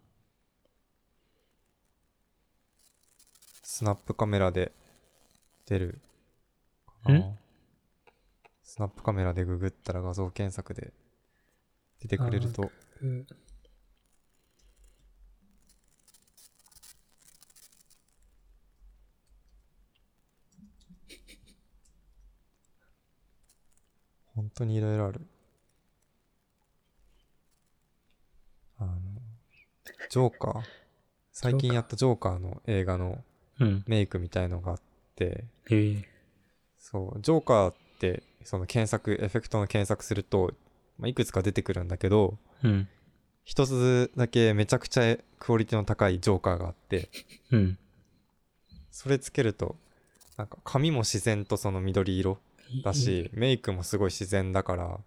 [3.64, 4.72] スナップカメラで
[5.68, 6.00] 出る
[7.04, 7.38] かな。
[8.64, 10.94] スナップカメラでググったら画像検索で
[12.02, 12.72] 出てくれると。
[13.02, 13.28] うん
[24.36, 25.22] 本当にいろいろある。
[28.78, 28.92] あの、
[30.10, 30.64] ジョーカー？
[31.32, 33.24] 最近やったジョーカーの映画の
[33.60, 33.84] うん。
[33.88, 34.82] メイクみたいのがあっ
[35.16, 36.06] て、へえ。
[36.78, 40.54] そう、ジョーカーって、その検索、エフェクトの検索すると、
[41.00, 42.88] まあ、いくつか出てくるんだけど、うん。
[43.44, 47.10] 一つだけめちゃくちゃクオリティの高いジョーカーがあって、
[47.52, 47.78] うん。
[48.92, 49.76] それつけると、
[50.38, 52.38] なんか髪も自然とその緑色
[52.84, 55.00] だし、メイクもすごい自然だから、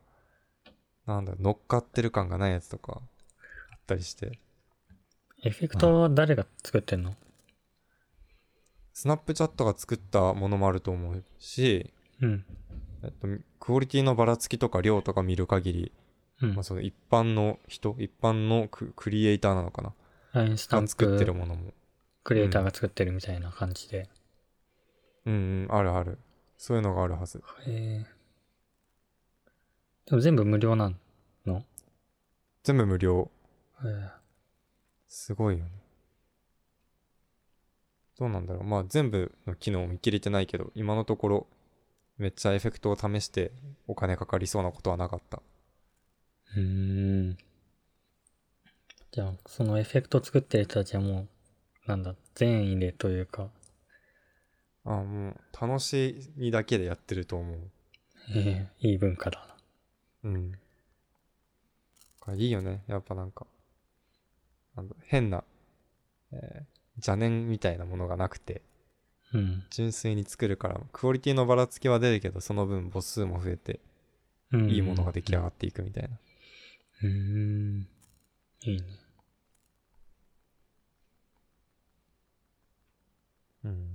[1.07, 3.00] なんだ乗っかってる感がないやつとか、
[3.70, 4.38] あったりして、
[5.42, 7.14] エフェクトは誰が作ってんの？
[8.92, 12.44] スナップチャットが作ったものもあると思うし、うん。
[13.03, 13.26] えっと、
[13.59, 15.92] クオリティのばらつきとか量とか見る限り、
[16.42, 16.62] うんまあ、。
[16.62, 19.94] その一般の人、一般のククリエイターなのかな？
[20.33, 21.72] ラインスタンが作ってるプものも。
[22.22, 24.11] クリエイターが作ってるみたいな感じで。
[25.24, 26.18] うんうん、あるある。
[26.59, 27.42] そういうのがあるはず。
[27.66, 28.07] へえ。
[30.05, 30.92] でも全部無料な
[31.46, 31.64] の？
[32.62, 33.31] 全部無料。
[33.83, 34.19] へえ。
[35.10, 35.70] すごいよね。
[38.16, 38.64] どうなんだろう。
[38.64, 41.46] まあ全部の機能見切れてないけど、今のところ
[42.16, 43.50] めっちゃエフェクトを試して
[43.88, 45.42] お金かかりそうなことはなかった。
[46.56, 47.38] うーん。
[49.10, 51.26] じゃあ、そのエフェクト作ってる人たちはも
[51.86, 53.50] う、なんだ、善意でというか、
[54.84, 57.58] あもう楽しみだけでやってると思う。
[58.36, 59.44] ええいい文化だ
[60.22, 60.30] な。
[60.30, 60.52] うん。
[62.36, 62.84] いいよね。
[62.86, 63.46] やっぱなんか、
[65.06, 65.44] 変な、
[66.32, 68.60] えー邪念みたいなものがなくて、
[69.32, 69.64] うん。
[69.70, 73.80] 純粋に作るから、クオリティのばらつきは出るけど、その分母数も増えて、
[74.52, 76.10] うんいいものが出来上がっていくみたいな。
[77.02, 77.88] うーん。
[78.62, 78.82] いいね。
[83.64, 83.94] うん。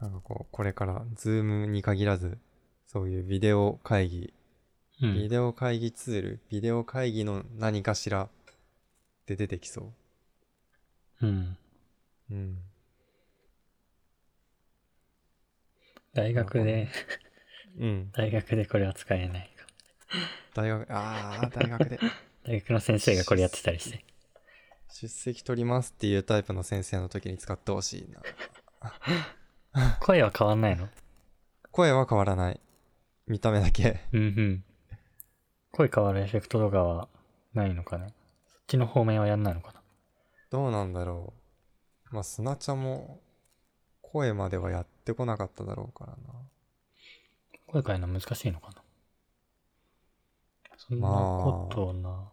[0.00, 2.38] なんかこう、これから、ズームに限らず、
[2.92, 4.34] そういうビデオ会議、
[5.00, 5.14] うん。
[5.14, 8.28] ビデオ会議ツール、ビデオ会議の何かしら
[9.24, 9.94] で出てきそ
[11.22, 11.56] うん。
[12.30, 12.34] う。
[12.34, 12.58] うん。
[16.12, 16.88] 大学で、
[17.80, 18.12] うん。
[18.12, 19.66] 大学でこれは使えないか。
[20.54, 21.98] 大学、ああ、大学で
[22.44, 24.04] 大学の先生がこれやってたりして。
[24.90, 28.20] 出席取りますっていうタイプの先生の時に使ってほしいな。
[30.00, 30.90] 声は変わんないの？
[31.70, 32.60] 声は変わらない。
[33.26, 34.00] 見た目だけ。
[34.12, 34.64] うんうん。
[35.70, 37.08] 声変わるエフェクトとかは
[37.54, 38.08] ないのかな？
[38.08, 38.14] そっ
[38.66, 39.80] ちの方面はやんないのかな？
[40.50, 41.32] どうなんだろ
[42.10, 42.14] う。
[42.14, 43.20] まあ、スナチャも
[44.02, 46.18] 声まではやってこなかっただろうからな。
[47.68, 48.82] 声変えるの難しいのかな？
[50.76, 52.28] そんなことな。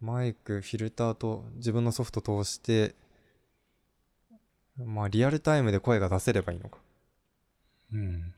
[0.00, 2.94] マイク、フィルターと自分のソフト通して、
[4.78, 6.78] まあリアルタイムで声が出せればいいのか。
[7.92, 8.34] うん。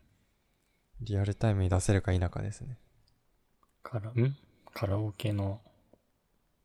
[1.05, 2.79] リアルタイムに出せるか否かですね。
[3.83, 4.37] カラ、ん？
[4.73, 5.61] カラオケの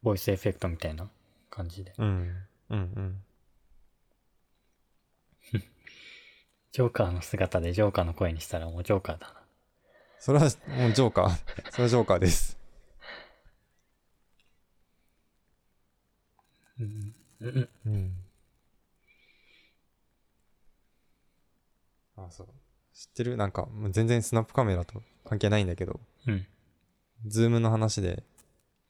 [0.01, 1.09] ボイスエフェクトみたいな
[1.49, 1.93] 感じで。
[1.97, 2.47] うん。
[2.69, 3.23] うんうん。
[6.71, 9.33] ジョーカーの姿でジョーカーの声にしたらもうジョーカーだな。
[10.19, 10.45] それは
[10.77, 11.29] もうジョーカー。
[11.71, 12.57] それはジョーカーです。
[16.79, 17.15] うん。
[17.41, 17.69] うん。
[17.85, 18.23] うん。
[22.15, 22.47] あ、そう。
[22.99, 23.37] 知ってる？
[23.37, 26.45] なんか、全然スナップカメラと関係ないんだけど、うん。
[27.27, 28.23] ズームの話で、うん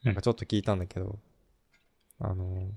[0.01, 1.19] なんかちょっと聞いたんだけど、
[2.19, 2.69] あのー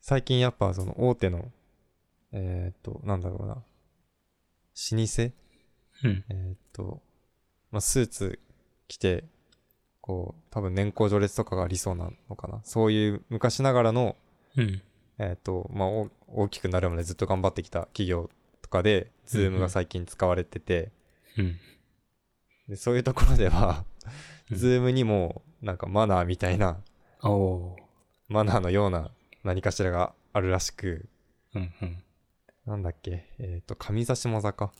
[0.00, 1.52] 最近やっぱその大手の、
[2.32, 3.62] えーっと、なんだろうな、老
[4.74, 5.32] 舗？
[6.02, 6.24] うん。
[6.28, 7.00] えーっと、
[7.70, 8.40] まあ、スーツ
[8.88, 9.22] 着て、
[10.00, 12.62] こう、多分年功序列とかがありそうなのかな？
[12.64, 14.16] そういう昔ながらの、
[14.56, 14.82] うん。
[15.18, 18.30] えーっと、まあ、お大きくなるまでずっと頑張ってきた企業と
[18.72, 20.90] かで、ズームが最近使われてて、
[21.38, 21.56] うん。
[22.68, 23.84] でそういうところでは、
[24.50, 26.82] うんズームにも、なんかマナーみたいな。
[28.28, 29.10] マナーのような
[29.44, 31.08] 何かしらがあるらしく、
[31.54, 32.02] うんうん。
[32.66, 34.72] なんだっけ、えーっと、上座下座か。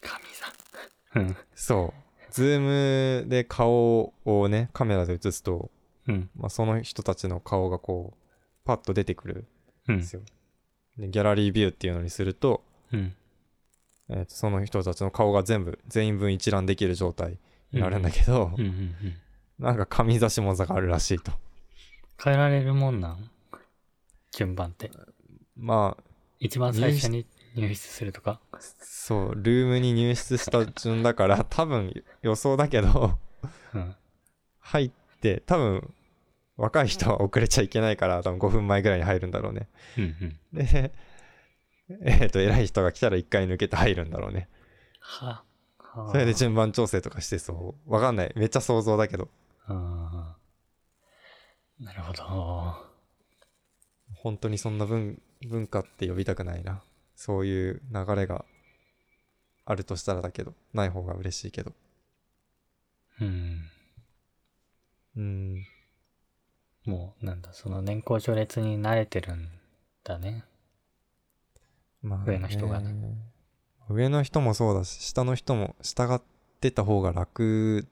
[0.00, 1.22] 神さん。
[1.22, 1.36] うん。
[1.54, 2.32] そう。
[2.32, 5.70] ズームで顔をね、カメラで映すと、
[6.06, 6.30] うん。
[6.36, 8.18] まあ、その人たちの顔がこう、
[8.64, 9.46] パッと出てくる
[9.88, 10.04] うんんで。
[10.04, 10.22] すよ。
[10.98, 13.14] で、ギャラリービューっていうのにすると、うん。
[14.08, 17.38] えーとその人たちの顔が全部、全員分一覧できる状態
[17.72, 18.94] になるんだけど、うんうんうん。
[19.58, 21.32] なんか上座下座があるらしいと。
[22.22, 23.30] 変えられるもんなん？
[24.32, 24.90] 順番って。
[25.56, 26.02] まあ、
[26.38, 28.40] 一番最初に入室するとか？
[28.80, 31.92] そう、ルームに入室した順だから、 多分
[32.22, 33.18] 予想だけど、
[33.74, 33.94] うん。
[34.60, 34.90] 入っ
[35.20, 35.94] て、多分、
[36.56, 39.68] 若い人は遅れちゃいけないから、多分5分前ぐらいに入るんだろうね。
[39.98, 40.04] うん
[40.54, 40.64] うん。
[40.64, 40.92] で、
[42.02, 44.48] えっ、と、偉い人が来たら一回抜けて入るんだろうね。
[45.00, 45.44] は。
[45.78, 47.92] はあそれで順番調整とかしてそう。
[47.92, 48.32] わかんない。
[48.36, 49.28] めっちゃ想像だけど。
[49.66, 52.74] あーなるほど。
[54.14, 56.82] 本当にそんな文文化って呼びたくないな。
[57.14, 58.44] そういう流れが
[59.64, 61.72] あるとしたらだけど、ない方が嬉しいけど。
[63.20, 63.70] うん。
[65.16, 65.66] うん。
[66.84, 69.48] もう、なんだ、その年功序列に慣れてるん
[70.04, 70.44] だね。
[72.06, 72.94] まあ、上の人がね。
[73.88, 76.20] 上の人もそうだし、下の人も従っ
[76.60, 77.86] てた方が楽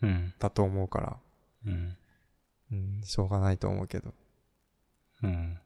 [0.00, 0.32] うん。
[0.38, 1.16] だと思うから、
[1.66, 1.96] うん。
[2.70, 4.14] うん、しょうがないと思うけど。
[5.22, 5.58] うん。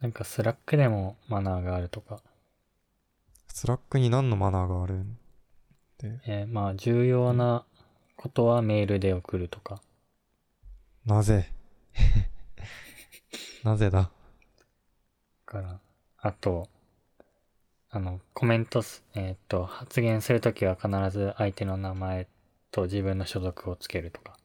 [0.00, 2.22] なんかスラックでもマナーがあるとか、
[3.48, 5.18] スラックに何のマナーがあるん？
[5.98, 7.64] で、えーまあ重要な
[8.16, 9.80] ことはメールで送るとか、
[11.04, 11.48] なぜ？
[13.64, 14.10] なぜだ
[15.46, 15.80] から、
[16.20, 16.68] あと、
[17.90, 22.26] あの、コメントす、えーっと、発言するときは必ず相手の名前
[22.72, 24.36] と自分の所属をつけるとか、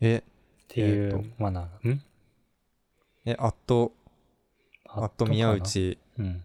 [0.00, 0.22] え、っ
[0.68, 2.02] ていうマナーが、ん？
[3.26, 3.92] え、アット、
[4.86, 6.44] アット宮か内なうん。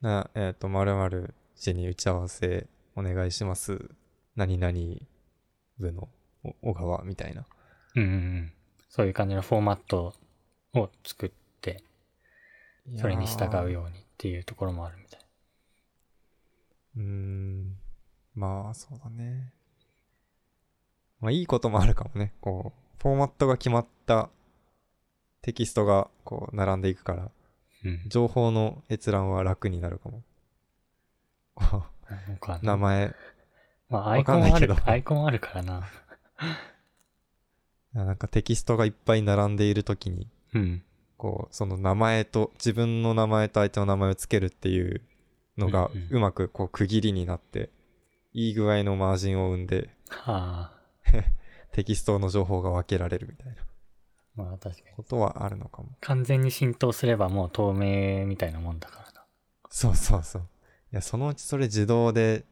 [0.00, 3.90] な、えっ、と、まるまる氏に打ち合わせお願いします。
[4.36, 4.72] 何々
[5.78, 6.08] 部の
[6.62, 7.44] お小川みたいな。
[7.94, 8.52] うんうんうん。
[8.88, 10.14] そういう感じのフォーマット
[10.74, 11.47] を作って、
[12.96, 13.80] それに従うよ。
[13.80, 15.20] ようにっていうところもあるみたい。
[16.96, 17.76] うーん。
[18.34, 19.52] まあ、そうだね。
[21.20, 22.32] まあ、いいこともあるかもね。
[22.40, 24.30] こう、フォーマットが決まった
[25.42, 27.30] テキストがこう、並んでいくから、
[27.84, 28.02] うん。
[28.06, 30.22] 情報の閲覧は楽になるかも。
[32.40, 33.14] かう名前、
[33.88, 35.88] まあ、アイわコンあるアイコンあるからな。
[37.92, 40.82] なんかテキストがいっぱい並んでいるときに、うん。
[41.18, 45.02] こう、その名前と、自分の名前と相手の名前をつけるっていう
[45.58, 47.68] のがうまくこう区切りになって、
[48.32, 50.78] いい具合のマージンを生んで、はあ。
[51.72, 53.68] テキストの情報が分けられるみたいな
[54.38, 54.96] まあ確かに。
[54.96, 55.88] ことはあるのかも。
[56.00, 59.24] 完全に浸透すればもう透明みたいなもんだからな。
[59.68, 60.48] そうそうそう。
[60.92, 62.44] いや、そのうちそれ自動で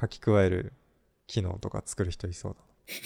[0.00, 0.72] 書き加える
[1.26, 2.60] 機能とか作る人いそうだ。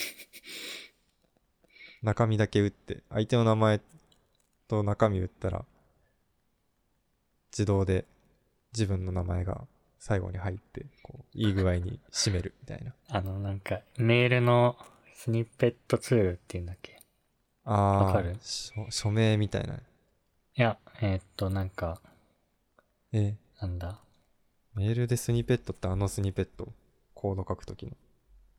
[2.01, 3.81] 中身だけ打って、相手の名前
[4.67, 5.65] と中身打ったら、
[7.51, 8.05] 自動で
[8.73, 9.67] 自分の名前が
[9.99, 12.93] 最後に入って、こう、いい具合に締めるみたいな。
[13.09, 14.75] あの、なんか、メールの
[15.15, 16.99] スニッペットツールっていうんだっけ？
[17.65, 18.35] ああわかる？
[18.41, 19.75] 署署名みたいな。
[19.75, 19.79] い
[20.55, 22.01] や、えーっと、なんか、
[23.11, 23.35] え？
[23.61, 23.99] なんだ？
[24.75, 26.73] メールでスニペットってあのスニペット
[27.13, 27.91] コード書くときの。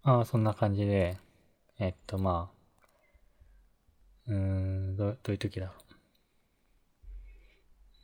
[0.05, 1.19] ああ、そんな感じで、
[1.79, 2.55] えーっと、まあ、
[4.29, 5.84] うーん、どどういう時だろう？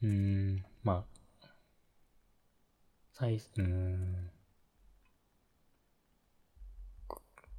[0.02, 1.46] うん、まあ、
[3.12, 4.30] 最、うん、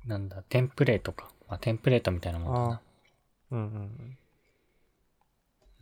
[0.05, 1.29] なんだ、テンプレートか。
[1.47, 2.81] まあ、テンプレートみたいなもんかな。
[3.51, 4.17] うんうん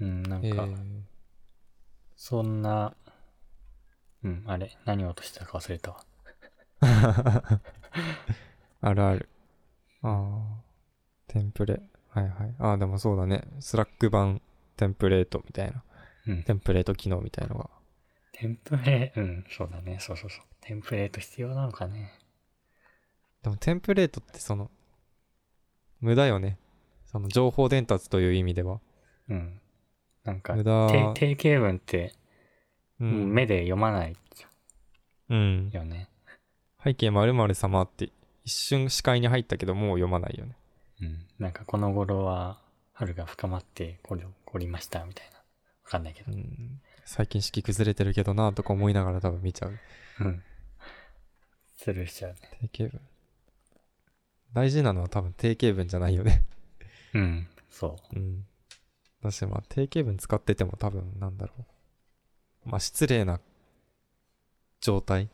[0.01, 0.49] うん、なん。
[0.49, 0.67] か、
[2.15, 2.93] そんな、
[4.23, 6.03] うん、あれ、何を落としてたか忘れたわ。
[8.81, 9.29] あるある。
[10.01, 10.61] ああ。
[11.27, 11.81] テンプレ。
[12.09, 12.55] はいはい。
[12.59, 13.43] ああ、でもそうだね。
[13.59, 14.41] スラック版
[14.75, 15.83] テンプレートみたいな。
[16.27, 16.43] うん。
[16.43, 17.69] テンプレート機能みたいのが。
[18.31, 20.45] テンプレ、うん、そうだね、そうそうそう。
[20.61, 22.11] テンプレート必要なのかね。
[23.43, 24.69] でもテンプレートってその、
[25.99, 26.57] 無駄よね。
[27.05, 28.79] その情報伝達という意味では。
[29.29, 29.59] うん。
[30.23, 30.87] なんか、無駄。
[31.15, 32.13] 定定型文って、
[32.99, 33.05] う。
[33.05, 34.15] ん目で読まない
[35.29, 35.69] うん。
[35.71, 36.09] よね。
[36.83, 38.11] 背景〇〇様って
[38.45, 40.55] 一瞬視界に入ったけどもう読まないよね。
[41.01, 41.27] うん。
[41.39, 42.59] なんか、この頃は、
[42.93, 44.17] 春が深まって、こ
[44.57, 45.38] りました、みたいな。
[45.89, 46.35] わかんないけどう。
[46.35, 46.79] ん。
[47.03, 49.79] 最近式崩れてるけどなとか思いながら多分見ちゃう。
[50.19, 50.43] うん。
[51.77, 52.69] スルーしちゃうね。
[52.69, 53.01] 定型文。
[54.53, 56.45] 大事なのは多分定型文じゃないよね。
[57.15, 57.47] うん。
[57.71, 58.45] そうん。
[59.23, 61.53] だしまあ定型文使ってても多分なんだろ
[62.65, 62.69] う。
[62.69, 63.39] まあ失礼な
[64.81, 65.29] 状態？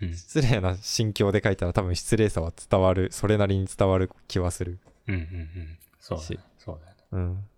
[0.00, 0.06] う。
[0.06, 0.16] うん。
[0.16, 4.80] 失礼な心境で書いたら多分失礼さは伝わる、それなりに伝わる気はする。
[5.06, 5.78] うんうんうん。
[6.00, 6.40] そうだねし。
[6.58, 6.96] そうだね。
[7.12, 7.48] うん。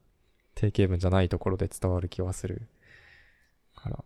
[0.55, 2.63] 定型文じゃないところで伝わる気はする。
[3.75, 3.97] から。
[3.97, 4.05] わ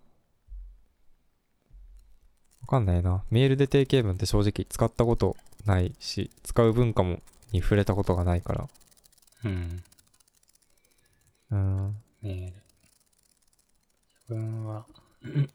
[2.67, 3.23] かんないな。
[3.31, 7.21] メールで定型文って正直使ったことないし、使う文化も
[7.53, 8.69] に触れたことがないから。
[9.45, 9.83] うん。
[11.51, 11.97] うん。
[12.23, 12.53] メール。
[14.29, 14.85] 自分は、
[15.23, 15.51] う ん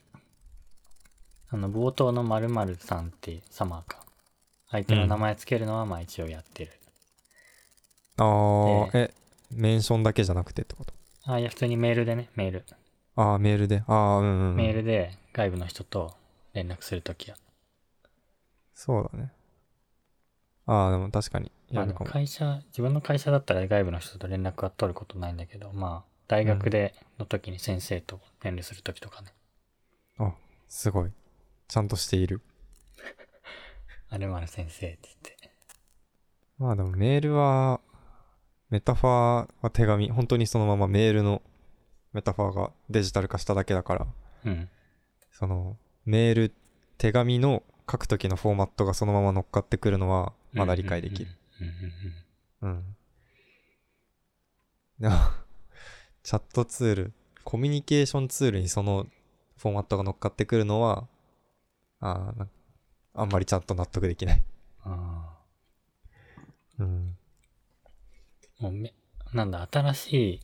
[1.49, 4.03] あの、冒頭の〇〇さんってサマーか。
[4.71, 6.71] 相手の名前つけるのはまあ一応やってる。
[8.17, 9.13] あー、え、
[9.51, 10.93] メンションだけじゃなくてってこと？
[11.25, 12.65] あ、いや、普通にメールでね、メール。
[13.15, 13.83] あー、メールで？
[13.87, 14.55] あー、うんうんうん。
[14.55, 16.13] メールで外部の人と
[16.53, 17.37] 連絡するときは。
[18.73, 19.31] そうだね。
[20.65, 21.51] あー、でも確かに。
[21.69, 22.09] やるかも。
[22.09, 29.33] 会社、自分の会社だったら外部の人と連絡は取ることないんだけど、まあ、大学での時に先生と連絡するときとかね。
[30.19, 30.33] あ、
[30.67, 31.11] すごい。
[31.67, 32.41] ちゃんとしている。
[34.09, 35.51] あれまる先生って言って。
[36.57, 37.81] まあでもメールは、
[38.73, 41.43] メタファーは手紙、本当にそのままメールの
[42.11, 44.07] メタファーがデジタル化しただけだから、
[44.45, 44.67] うん。
[45.31, 46.53] そのメール、
[46.97, 51.29] 手紙の書くときのフォーマットがそのまま乗っかってくるのはまだ理解できる。
[52.63, 52.83] うん
[56.23, 57.13] チャットツール、
[57.43, 59.05] コミュニケーションツールにその
[59.57, 61.07] フォーマットが乗っかってくるのは、
[61.99, 62.33] あ
[63.13, 64.43] あんまりちゃんと納得できない。
[64.83, 65.37] あ
[66.79, 67.17] うん。
[68.67, 68.71] あ。
[68.71, 68.93] もうめ、
[69.33, 70.39] なんだ、新しい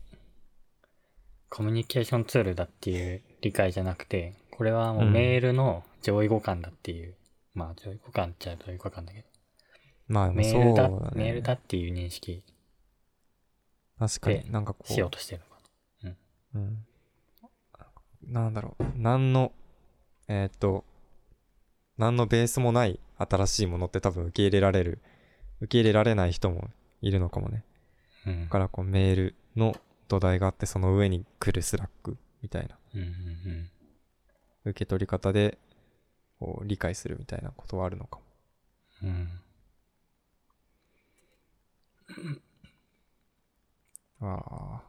[1.49, 7.15] コミュニケーションツールだっていう理解じゃなくて、これはもううんメールの上位互換だっていう、
[7.53, 9.27] まあ上位互換っちゃ上位互換だけど、
[10.07, 10.89] まあメールだ。
[11.13, 12.43] メールだっていう認識
[13.97, 14.91] 確かにでなんかこう。
[14.91, 16.17] しようとしてるのか
[16.55, 16.85] うん。
[18.31, 18.83] なんだろう。
[18.95, 19.51] 何の、
[20.27, 20.85] えーっと、
[21.97, 25.01] 何のベースもない新しいものって多分受け入れられる、
[25.61, 26.69] 受け入れられない人も
[27.01, 27.63] いるのかもね。
[28.49, 29.75] からこうメールの
[30.07, 33.69] 土台があってその上に来るスラックみたいなうんうんうん。
[34.65, 35.57] 受け取り方で
[36.39, 38.23] こう理解するみたいなことはあるのかも。
[39.03, 39.41] うん。
[44.21, 44.81] あ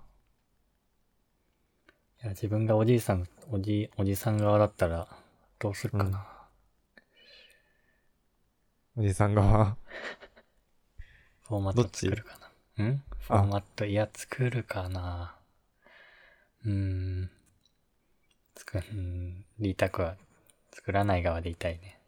[2.22, 5.08] いや、自分がおじいさん、おじ、おじさん側だったら、
[5.58, 6.18] どうするかな。
[6.18, 6.48] あ。
[8.96, 9.76] おじさんが、
[11.48, 12.49] フォーマット作るかな。
[12.82, 13.02] ん？
[13.20, 15.36] フォーマット、いや、作るかな。
[16.64, 17.30] うーん。
[18.56, 20.16] 作うん、りたくは
[20.72, 21.98] 作らない側でいたいね。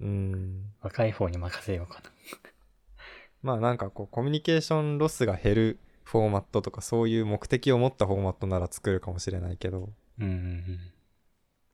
[0.00, 0.72] うーん。
[0.80, 2.10] 若い方に任せようかな。
[3.42, 10.92] まあなんかこうコミュニケーションロスが減るフォーマットとかそういう目的を持ったフォーマットなら作るかもしれないけど、うんうんうん。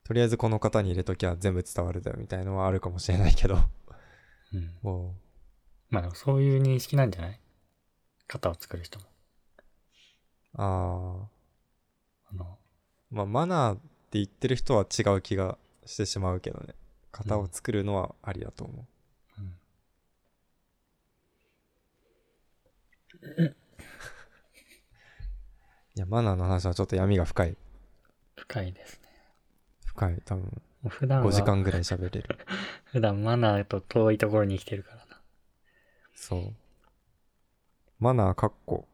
[0.05, 3.59] とりあえずこの方に入れときゃ全部伝わるだよみたいのはあるかもしれないけど、
[4.53, 4.79] うん。
[4.83, 5.14] も
[5.91, 7.41] まあでもそういう認識なんじゃない？
[8.31, 9.07] 型を作る人も。
[10.55, 11.28] う、あ
[12.31, 12.59] あの、あ、
[13.11, 16.74] まあマナーって言ってる人は違う気がしてしまうけどね。
[17.12, 18.76] 型を作るのはありだと思う。
[19.41, 19.57] うん
[25.97, 27.57] いや、マナーの話はちょっと闇が深い。
[28.37, 29.09] 深いですね。
[29.85, 30.22] 深い。
[30.24, 32.39] 多分、普段5時は、間ぐらい喋れる。
[32.87, 35.20] 普段マナーと遠いところに生きてるからな。
[36.14, 36.60] そう。
[38.01, 38.86] マナーかっこ、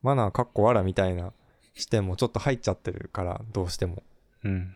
[0.00, 1.34] マナーかっこわらみたいな
[1.74, 4.02] 視点もちょっと入っちゃってるから、どうしても。
[4.42, 4.74] うん。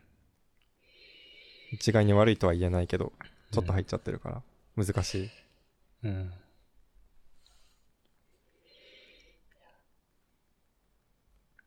[1.72, 3.12] 一概に悪いとは言えないけど、
[3.52, 4.42] ちょっと入っちゃってるか
[4.76, 5.30] ら、難しい。
[6.04, 6.32] うん。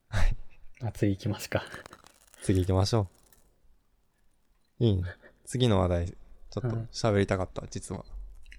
[0.09, 0.35] はい。
[0.85, 1.63] あ、次行きますか。
[2.43, 3.09] 次行きましょ
[4.79, 4.83] う。
[4.85, 5.03] いいね。
[5.43, 8.05] 次の話題、ちょっとうん喋りたかった、実は。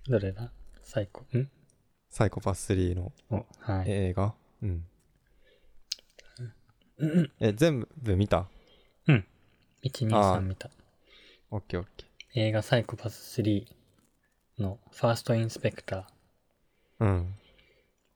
[0.09, 0.51] どれだ？
[0.83, 1.23] 最高。
[1.39, 1.49] ん？
[2.11, 3.13] サイコパス3の。
[3.87, 4.35] 映画？
[4.63, 4.85] うん。
[6.99, 8.47] うんえ、全部見た
[9.09, 9.23] ？1、
[10.09, 10.71] 2、あー3見た。
[11.51, 12.05] オッケーオッケ
[12.35, 13.65] 映画サイコパス3
[14.59, 16.05] のファーストインスペクター。
[17.01, 17.35] うん。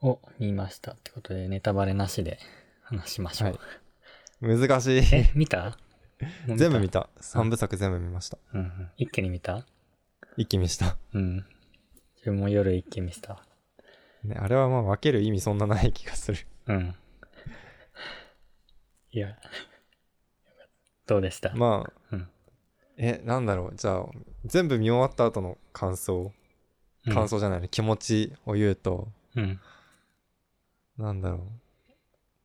[0.03, 2.38] ーを見ましたってことでネタバレなしで
[2.82, 3.49] 話しましょう。
[3.51, 3.59] はい
[4.40, 5.03] 難しい。
[5.14, 5.78] え、見た？
[6.57, 7.09] 全部見た。
[7.20, 8.36] 三部作全部見ました。
[8.53, 8.90] うんうん。
[8.99, 9.64] 一気に見た？
[10.36, 10.97] 一気見した。
[11.14, 11.36] うん。
[12.16, 13.42] 自分も夜一気見したわ。
[14.25, 16.47] ね、あれはまあ分ける意味そんなない気がする。
[16.66, 16.95] うん。
[19.12, 19.37] いや。
[21.07, 22.29] どうでした、まあ、うん
[22.97, 23.72] え、なんだろう。
[23.77, 24.07] じゃあ、
[24.45, 26.33] 全部見終わった後の感想。
[27.07, 27.68] うん感想じゃないね。
[27.68, 29.61] 気持ちを言うと、うん。
[30.97, 31.41] なんだろう。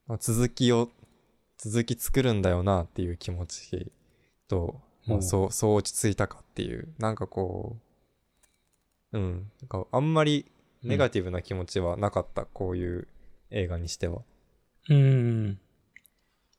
[0.08, 0.90] まあ続きを、
[1.58, 3.90] 続き作るんだよなっていう気持ち
[4.50, 7.78] と、まあ、うんそう、そう落ち着いたかっていう、なんかこ
[9.14, 10.46] う、うん、なんかあんまり
[10.84, 13.08] ネガティブな気持ちはなかった、こういう
[13.52, 14.22] 映画にしては。
[14.90, 15.60] うん。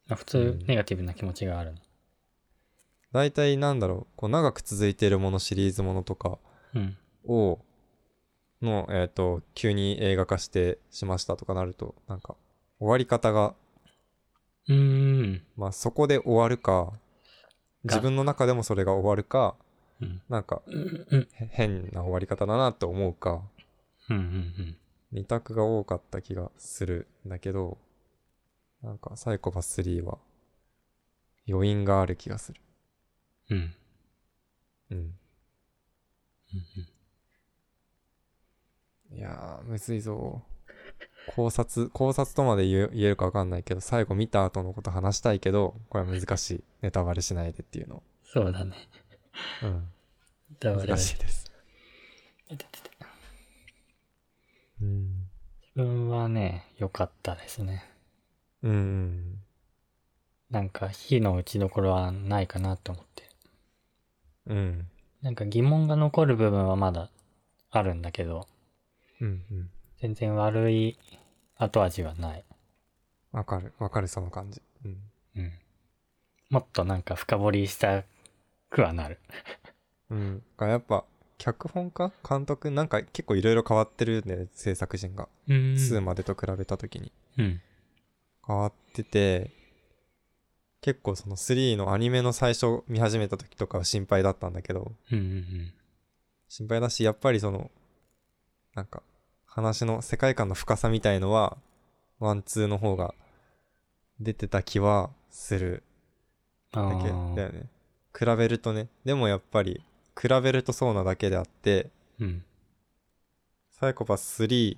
[0.09, 1.79] あ普通うん、ネガティブな気持ちがあるの。
[3.13, 6.39] 大体なんだろう、こう長く続いているもの、シリーズものとか
[6.75, 6.97] うん。
[7.27, 7.59] を、
[8.63, 12.37] の、えっ、と、急に映画化してしましたとかなると、なんか、
[12.79, 13.55] 終わり方が
[14.69, 15.43] うーん。
[15.57, 16.93] まあそこで終わるか、
[17.85, 19.57] 自分の中でもそれが終わるか、
[20.01, 20.23] うん。
[20.29, 20.63] なんか
[21.51, 23.43] 変な終わり方だなって思うか、
[24.11, 24.17] うん。
[24.17, 24.77] うん。
[25.13, 27.79] 二択が多かった気がするんだけど、
[28.83, 30.19] なんかサイコパス3は
[31.49, 32.61] 余韻がある気がする。
[33.51, 33.75] うん。
[34.91, 35.15] うん。
[39.13, 40.43] いやー、むずいぞ。
[41.27, 46.65] 考察、考察とまで言え言えるかわかんないけど、最後見た後のこと話したいけど、これは難しい。
[46.83, 48.03] ネタバレしないでっていうの。
[48.25, 48.89] そうだね。
[49.63, 49.89] うん。
[50.61, 51.53] だから難しいです。
[52.51, 52.59] うん。
[55.77, 57.85] 自分はね、良かったですね。
[58.63, 59.39] うんうん。
[60.51, 63.29] なんか、火の打ちどころはないかなと思って。
[64.47, 64.89] うん。
[65.23, 67.11] なんか疑問が残る部分はまだ
[67.71, 68.49] あるんだけど、
[69.21, 69.71] うんうん。
[70.01, 70.99] 全然悪い
[71.57, 72.45] 後味はない。
[73.33, 73.73] わかる。
[73.79, 74.61] わかる、その感じ。
[74.85, 74.99] うん。
[75.37, 75.53] うん。
[76.49, 78.03] もっとなんか深掘りした
[78.71, 79.21] くはなる。
[80.11, 80.43] うん。
[80.57, 81.05] がやっぱ、
[81.41, 82.13] 脚本家？
[82.29, 82.71] 監督？
[82.71, 85.27] なんか結構いろいろ変わってるね、制作陣が。
[85.49, 87.11] うん2までと比べた時に。
[87.39, 87.61] うん。
[88.47, 89.51] 変わってて、
[90.83, 95.73] 結構その3のアニメの最初見始めた時とかは心配だったんだけど、うんうん
[96.49, 97.71] 心配だし、やっぱりその、
[98.75, 99.03] なんか、
[99.47, 101.57] 話の世界観の深さみたいのは、
[102.19, 103.15] ワン、ツーの方が
[104.19, 105.85] 出てた気はする
[106.75, 106.89] うん。
[106.89, 107.69] だけだよね。
[108.19, 108.89] 比べるとね。
[109.05, 109.81] でもやっぱり、
[110.21, 112.45] 比べるとそうなだけであって、うん。
[113.71, 114.77] サイコパス3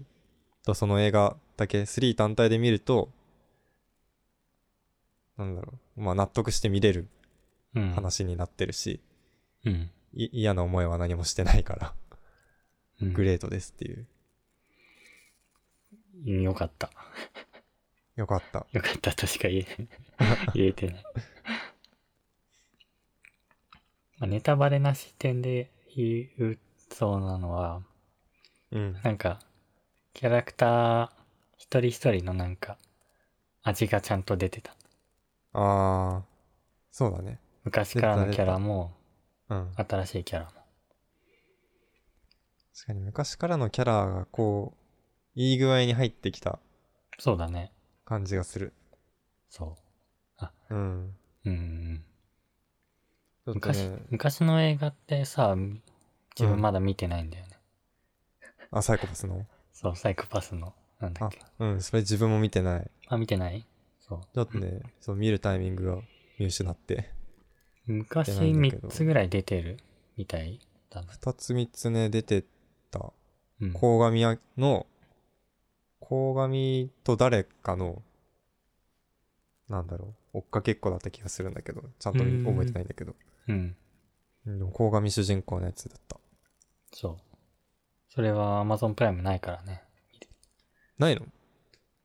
[0.65, 3.11] とその映画だけ、3単体で見ると、
[5.37, 6.01] なんだろう。
[6.01, 7.09] まあ納得して見れる
[7.75, 7.91] うん。
[7.93, 9.01] 話になってるし、
[9.65, 9.91] うん。
[10.15, 11.95] い嫌な思いは何もしてないから、
[13.01, 13.13] うん。
[13.13, 14.07] グレートですっていう。
[16.27, 16.91] うんよかった。
[18.17, 18.67] よかった。
[18.73, 19.89] よかったとしか言え、
[20.55, 21.05] 言えてない。
[24.23, 26.57] まあ、ネタバレなし点で言う
[26.93, 27.83] そうなのは、
[28.71, 28.97] うん。
[29.03, 29.39] なんか、
[30.15, 31.11] キャラクター
[31.59, 32.79] 一人一人のなんか、
[33.63, 34.77] 味がちゃんと出てた。
[35.55, 36.23] あー、
[36.91, 37.41] そうだね。
[37.65, 38.93] 昔からのキャラも、
[39.49, 39.77] うん。
[39.77, 40.53] 新しいキャラも。
[42.75, 46.59] 確かに昔からのキャラがこう、いい具合に入ってきた
[47.19, 47.73] そうだね。
[48.05, 48.73] 感じがする。
[49.51, 49.77] そ
[50.71, 51.17] うん。
[51.45, 51.51] う。
[51.51, 52.05] うんうん。
[53.47, 55.57] 昔、ね、昔の映画ってさ、
[56.39, 57.59] 自分まだ見てないんだよね。
[58.71, 59.47] あ、サイコパスの？
[59.73, 62.91] そう、サイコパスの、なんだっあけ。、うん、それ自分も見てない。
[63.09, 63.67] あ、見てない？
[64.01, 64.21] そう。
[64.35, 65.99] ちょっとね、そう、見るタイミングが
[66.39, 67.11] 見失って。
[67.87, 69.79] 昔見てないんだけど3つぐらい出てる
[70.17, 71.09] みたいだな。
[71.09, 72.45] 二つ三つね、出て
[72.91, 73.13] た。
[73.61, 73.73] うん。
[73.73, 74.87] 鴻上の、
[76.01, 78.03] 鴻上と誰かの
[79.69, 83.13] なんだろう、追っかけっこだった気がするんだけど、ちゃんと覚えてないんだけど。
[83.13, 83.17] うん。
[83.49, 83.77] うん
[84.45, 86.19] 鴻上主人公のやつだった。
[86.93, 87.17] そう。
[88.09, 89.83] それは Amazon プライムないからね。
[90.99, 91.27] ないの？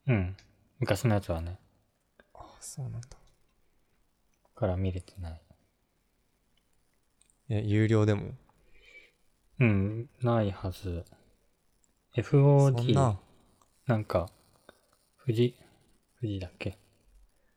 [0.07, 0.37] うん。
[0.79, 1.59] 昔のやつはね。
[2.33, 3.07] あ、そうなんだ。
[4.55, 5.41] から見れてない。
[7.49, 8.31] え、有料でも？
[9.59, 11.05] うん、ないはず。
[12.15, 13.19] FOD、な。
[13.87, 14.29] なんか、
[15.25, 15.55] 富士、
[16.21, 16.77] 富士だっけ？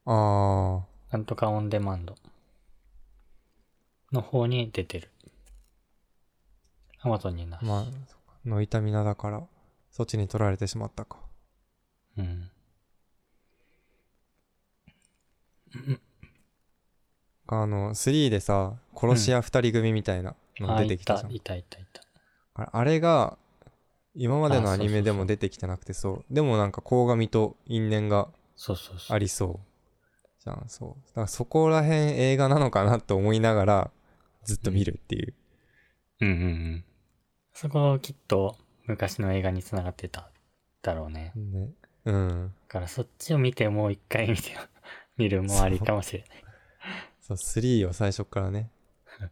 [0.07, 2.15] あなんとかオンデマンド
[4.13, 5.09] の方に出てる。
[7.01, 9.43] アマゾンになー、まあ、そっかノイタミナだから、
[9.91, 11.19] そっちに取られてしまったか。
[12.19, 12.51] うん。
[17.47, 21.33] あの、3でさ、殺し屋二人組みたいなのあ、出てきたじゃん。
[21.33, 22.03] いた、いた、いた、いた。
[22.55, 23.39] あれあれが、
[24.15, 26.35] 今までのアニメであそうそうそうも出てきてなくてそう。
[26.35, 29.17] でもなんか、鴻上と因縁がそうそうそう。
[29.17, 29.59] ありそう。
[30.45, 30.89] じゃん、そう。
[31.09, 33.91] だからそこら辺映画なのかなと思いながら、
[34.45, 35.35] ずっと見るっていう。
[36.21, 36.85] うんうんうん。
[37.53, 40.31] そこきっと昔の映画に繋がってた
[40.83, 41.33] だろうね。
[41.37, 41.71] ね。
[42.05, 42.55] うん。
[42.69, 44.57] だからそっちを見てもう一回見て、
[45.17, 46.29] 見るもありかもしれない。
[47.21, 48.71] そう、3を最初からね。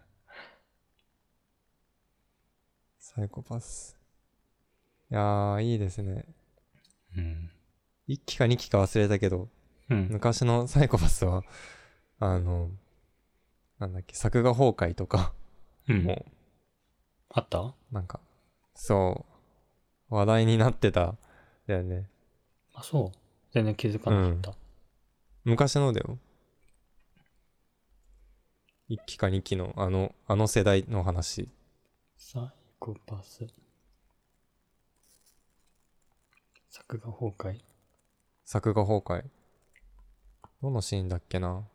[2.98, 3.98] サイコパス。
[5.10, 6.26] いやー、いいですね。
[7.16, 7.50] うん。
[8.08, 9.48] 1期か2期か忘れたけど、
[9.88, 10.08] うん。
[10.10, 11.42] 昔のサイコパスは、
[12.20, 12.70] あの、
[13.78, 15.32] なんだっけ、作画崩壊とか、
[15.88, 16.02] うん。
[16.02, 16.26] も
[17.30, 17.60] あった？
[17.60, 18.20] う、なんか、
[18.74, 19.26] そ
[20.10, 21.16] う、話題になってた、
[21.66, 22.08] だよね。
[22.74, 23.18] あ、そう？
[23.52, 24.54] 全然気づかなかった。
[25.44, 26.18] 昔のだよ。
[28.90, 31.48] 1期か2期の、あの、あの世代の話。
[32.16, 33.46] サイコパス。
[36.70, 37.60] 作画崩壊。
[38.44, 39.24] 作画崩壊。
[40.62, 41.68] どのシーンだっけな？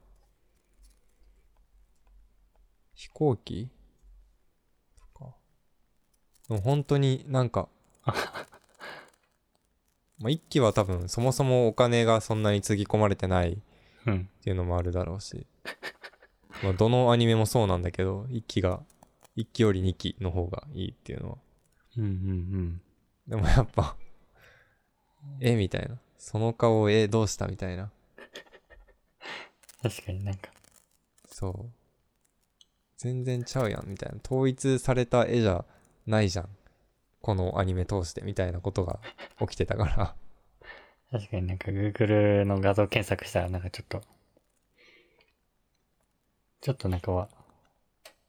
[2.94, 3.70] 飛行機？
[5.16, 5.36] とか。
[6.50, 7.70] でも本当になんか、
[10.20, 13.58] まあ一期は多分そもそもお金がそんなにつぎ込まれてないっ
[14.06, 14.30] うん。
[14.42, 15.48] ていうのもあるだろうし。
[16.62, 18.82] まあどのアニメもそうなんだけど、一期が、
[19.36, 21.38] 一期より二期の方がいいっていうのは。
[21.98, 22.12] うんうんう
[22.62, 22.82] ん。
[23.28, 23.96] でもやっぱ、
[25.42, 25.98] えみたいな。
[26.18, 27.92] その顔、えどうしたみたいな。
[29.82, 30.50] 確かになんか、
[31.28, 31.72] そう。
[33.04, 34.20] 全然ちゃうやん、みたいな。
[34.26, 35.66] 統一された絵じゃ
[36.08, 36.50] ないじゃん。
[37.22, 39.02] このアニメ通して、みたいなことが
[39.42, 40.16] 起きてたから。
[41.12, 44.02] 確かになんか Google の画像検索したらなんかちょっと、
[46.62, 47.28] ちょっとなんかは、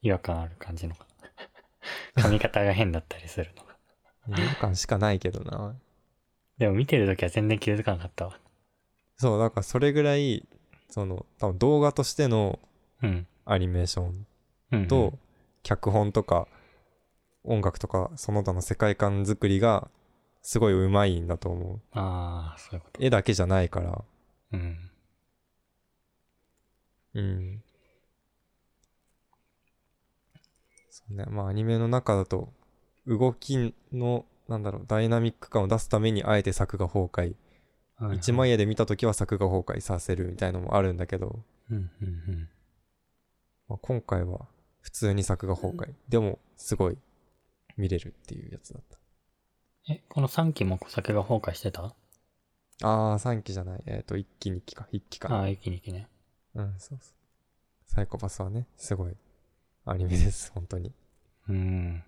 [0.03, 0.97] 違和感ある感じの。
[2.21, 4.43] 髪型が変だったりするのが。
[4.43, 5.77] 違和感しかないけどな。
[6.59, 8.41] でも見てるときは全然気づかなかったわ。
[9.19, 10.49] そう、だからそれぐらい、
[10.91, 12.59] その、多分動画としての
[13.03, 13.27] うん。
[13.45, 14.27] アニメーション。
[14.89, 15.19] と、
[15.63, 16.47] 脚本とか、
[17.45, 19.91] 音楽とか、その他の世界観作りが、
[20.43, 21.81] すごい上手いんだと思う。
[21.93, 23.03] ああ、そういうこと。
[23.03, 24.05] 絵だけじゃないから。
[24.53, 24.91] うん。
[27.15, 27.63] うん。
[30.91, 31.25] そうね。
[31.27, 32.53] まあアニメの中だと、
[33.07, 37.35] 動きの、なんだろう、ダイナミック感を出すためにあえて作画崩壊。
[37.97, 41.39] はい一枚絵で見たときは作画崩壊させるみたいのもあるんだけど、
[41.71, 42.49] うんうんうん。
[43.69, 44.47] まあ、今回は
[44.85, 45.95] 普通に作画崩壊。
[46.11, 46.99] でも、すごい
[47.79, 48.83] 見れるっていうやつだっ
[49.89, 51.95] え、この3期も作画崩壊してた？
[52.79, 52.89] た。
[52.89, 53.83] ああ、3期じゃない。
[53.87, 54.87] えっ、と、1期2期か。
[54.93, 55.37] 1期かな。
[55.37, 56.09] ああ、一気に一気ね。
[56.55, 57.15] うん、そうそう。
[57.87, 59.17] サイコパスはね、すごい
[59.87, 60.93] アニメです、 本当に。
[61.49, 62.05] うん。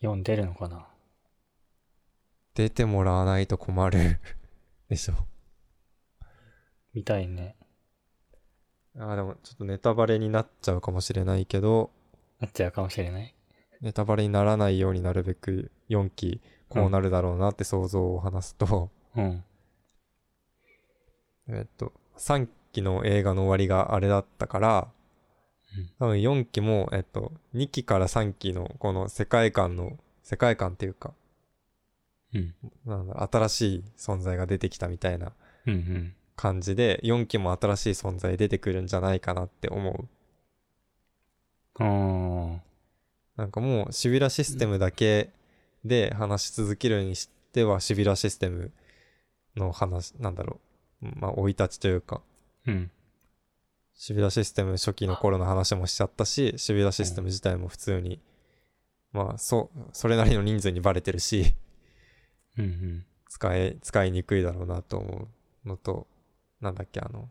[0.00, 0.86] 読んでるのかな？
[2.54, 4.20] 出てもらわないと困る
[4.90, 5.14] でしょ。
[6.92, 7.57] 見たいね。
[8.98, 11.90] ああ、でもちょっとネタバレになっちゃうかもしれないけど、
[12.40, 13.34] なっちゃうかもしれない。
[13.80, 19.44] ネタバレにならないようになるべく4期こうなるだろうなって想像を話すと、うん。
[21.48, 24.88] えっと、3期の映画の終わりがあれだったから、
[25.76, 31.12] うん多分4期も、えっと、2期から3期のこの世界観の、世界観っていうか、
[32.34, 32.54] うん。
[32.86, 35.32] なんだろう新しい存在が出てきたみたいな
[35.66, 36.14] うんうん。
[36.38, 40.08] 感じで、4期も新しい存在出てくるんじゃないかなって思う。
[41.80, 42.58] あー
[43.36, 45.30] なんかもう、シビラシステムだけ
[45.84, 48.70] で話し続けるにしては、シビラシステム
[49.56, 50.60] の話、なんだろ
[51.02, 51.06] う。
[51.16, 52.22] まあ、生い立ちというか、
[52.66, 52.90] うん。
[53.94, 58.20] シビラシステム初期の頃の話もしちゃったし、シビラシステム自体も普通に、
[59.12, 61.52] まあ、そう、それなりの人数にバレてるし、
[62.56, 63.06] うんうん。
[63.28, 65.28] 使い、使いにくいだろうなと思
[65.64, 66.06] うのと、
[66.60, 67.28] なんだっけ、あの、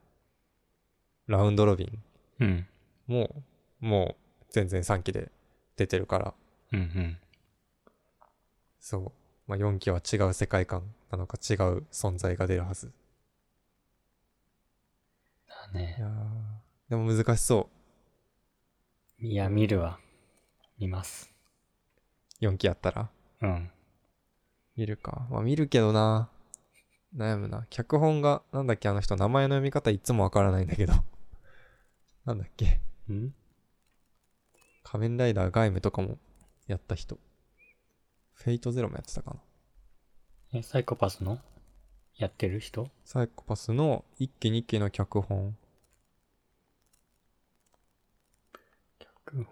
[1.28, 2.04] ラウンドロビン
[2.40, 2.68] うん。
[3.08, 3.44] も、
[3.80, 5.32] もう全然3期で
[5.76, 6.34] 出てるから、
[6.74, 7.18] うんうん。
[8.80, 9.12] そう。
[9.48, 12.92] まあ、4期は違う世界観なのか違う存在が出るはず。
[15.48, 16.02] だねい。
[16.02, 17.70] やーでも難しそ
[19.20, 20.00] いや、見るわ。
[20.78, 21.32] 見ます。
[22.42, 22.46] う。
[22.46, 23.10] 4期やったら。
[23.42, 23.72] うん。
[24.76, 25.28] 見るか。
[25.30, 26.30] まあ見るけどな。
[27.18, 27.66] 悩むな。
[27.70, 30.94] 脚本が、なんだっけあの人、名前の読み方いつもわからないんだけど。
[32.26, 32.80] なんだっけ
[33.12, 33.34] ん？
[34.84, 36.20] 仮面ライダーガイムとかも
[36.68, 37.18] やった人。
[38.34, 39.42] フェイトゼロもやってたかな。
[40.54, 41.40] え、サイコパスの？
[42.16, 42.90] やってる人？
[43.04, 45.58] サイコパスの1期2期の脚本。
[49.00, 49.48] 脚本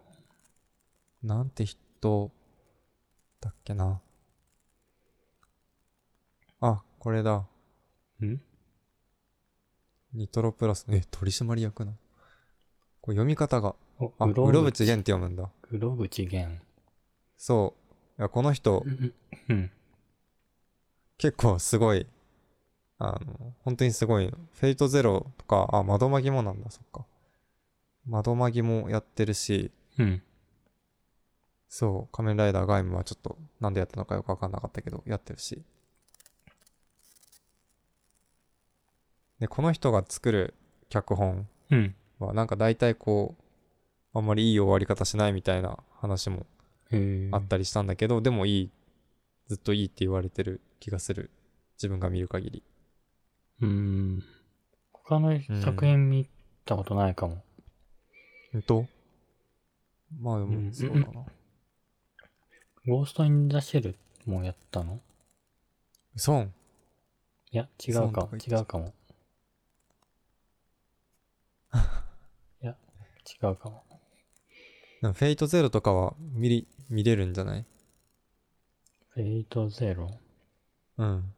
[1.23, 2.31] なんて人
[3.41, 4.01] だっけな。
[6.61, 7.47] あ、これだ。
[8.23, 8.41] ん？
[10.13, 10.85] ニトロプラス。
[10.89, 11.93] え、取締役な。
[13.01, 13.75] これ読み方が。
[13.99, 14.85] お、あ、うろぶち源。
[14.85, 15.49] げんって読むんだ。
[15.71, 16.61] うろぶち源。
[17.37, 17.75] そ
[18.17, 18.21] う。
[18.21, 18.85] いや、この人。
[21.17, 22.07] 結構すごい、
[22.97, 24.37] あの、本当にすごいの。
[24.53, 27.05] フェイトゼロとか、あ、窓マギもなんだ、そっか。
[28.05, 30.21] 窓マギもやってるし、うん。
[31.67, 35.61] そう、仮面ライダーガイムはちょっと、なんでやったのかよくわかんなかったけど、やってるし。
[39.39, 40.53] で、この人が作る
[40.89, 41.95] 脚本うん。
[42.19, 43.35] は、なんか大体こ
[44.13, 46.45] う、あんまりいい終わり方しないみたいな話も。
[47.31, 48.71] あったりしたんだけど、でもいい、
[49.47, 51.31] ずっといいって言われてる気がする。
[51.77, 52.63] 自分が見る限り。
[53.61, 54.23] うーん。
[54.93, 56.29] 他の作品見
[56.63, 57.43] たことないかも。
[58.53, 58.87] ほんと
[60.21, 61.25] まあでうんも、そうだな。
[62.87, 65.01] ゴースト・イン・ザ・シェルもやったの？
[66.15, 66.53] ソン？
[67.51, 68.93] いや、違そううかとか言ってた違うかも。
[72.61, 72.75] いや、
[73.41, 73.83] 違うかも。
[75.01, 77.65] でもフェイトゼロとかは見り、見れるんじゃない？
[79.09, 80.09] フェイト・ゼロ？
[80.97, 81.33] うん。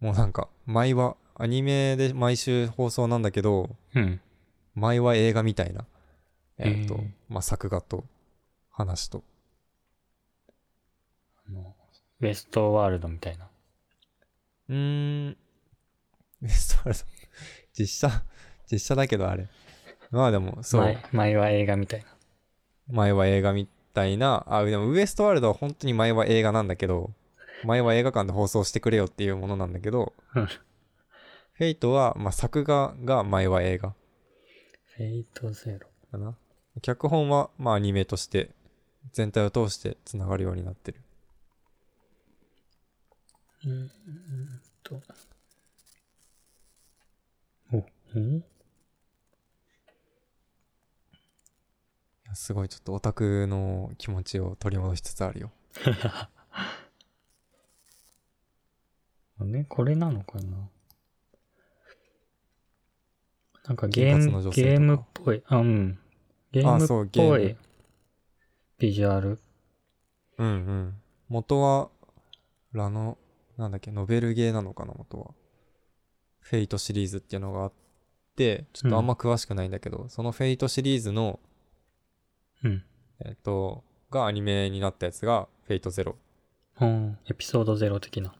[0.00, 4.20] もうなんか、毎話、アニメで毎週放送なんだけど、うん。
[4.74, 5.86] 毎話映画みたいな。
[6.58, 8.04] えっ、とへー、まあ、作画と
[8.70, 9.24] 話と。
[11.46, 11.74] あの、
[12.20, 13.48] ウエストワールドみたいな。
[14.68, 15.36] うーん。
[16.42, 17.04] ウエストワールド？
[17.76, 18.24] 実写、
[18.70, 19.48] 実写だけどあれ。
[20.10, 20.82] まあでも、そう。
[20.82, 22.06] 前前は映画みたいな。
[22.88, 27.10] 前は映画みたいな、あ、でもウエストワールドは本当に前は映画なんだけど、
[27.64, 30.48] 前は映画館で放送してくれよっていうものなんだけど、うん
[31.56, 33.94] フェイトは、まあ、作画が前は映画
[34.96, 35.86] フェイト・ゼロ。
[36.10, 36.36] かな。
[36.82, 38.50] 脚本は、まあ、アニメとして、
[39.12, 41.00] 全体を通して繋がるようになってる。
[43.64, 43.90] うーん
[44.82, 45.00] と。
[47.72, 47.76] お、
[48.18, 48.42] んい
[52.23, 55.52] やすごいちょっとオタクの気持ちを取り戻しつつあるよ。
[59.40, 60.68] あね、これなのかな？
[63.66, 65.42] なんかゲーム、ゲームっぽい。
[65.46, 65.98] あ、うん。
[66.52, 67.56] ゲーあムそうゲームっぽい
[68.78, 69.40] ビジュアル。
[70.38, 70.94] うんうん。
[71.28, 71.88] 元は、
[72.72, 73.16] ラノ、
[73.56, 75.34] なんだっけ、ノベルゲーなのかな、元は。
[76.40, 77.72] Fate シリーズっていうのがあっ
[78.36, 81.40] て、ちょっとあんま詳しくないんだけど、その Fate シリーズの、
[82.64, 82.84] うん。
[83.24, 86.16] えっと、がアニメになったやつが、 Fate Zero。
[86.80, 87.18] うん。
[87.30, 88.34] エピソードゼロ的な。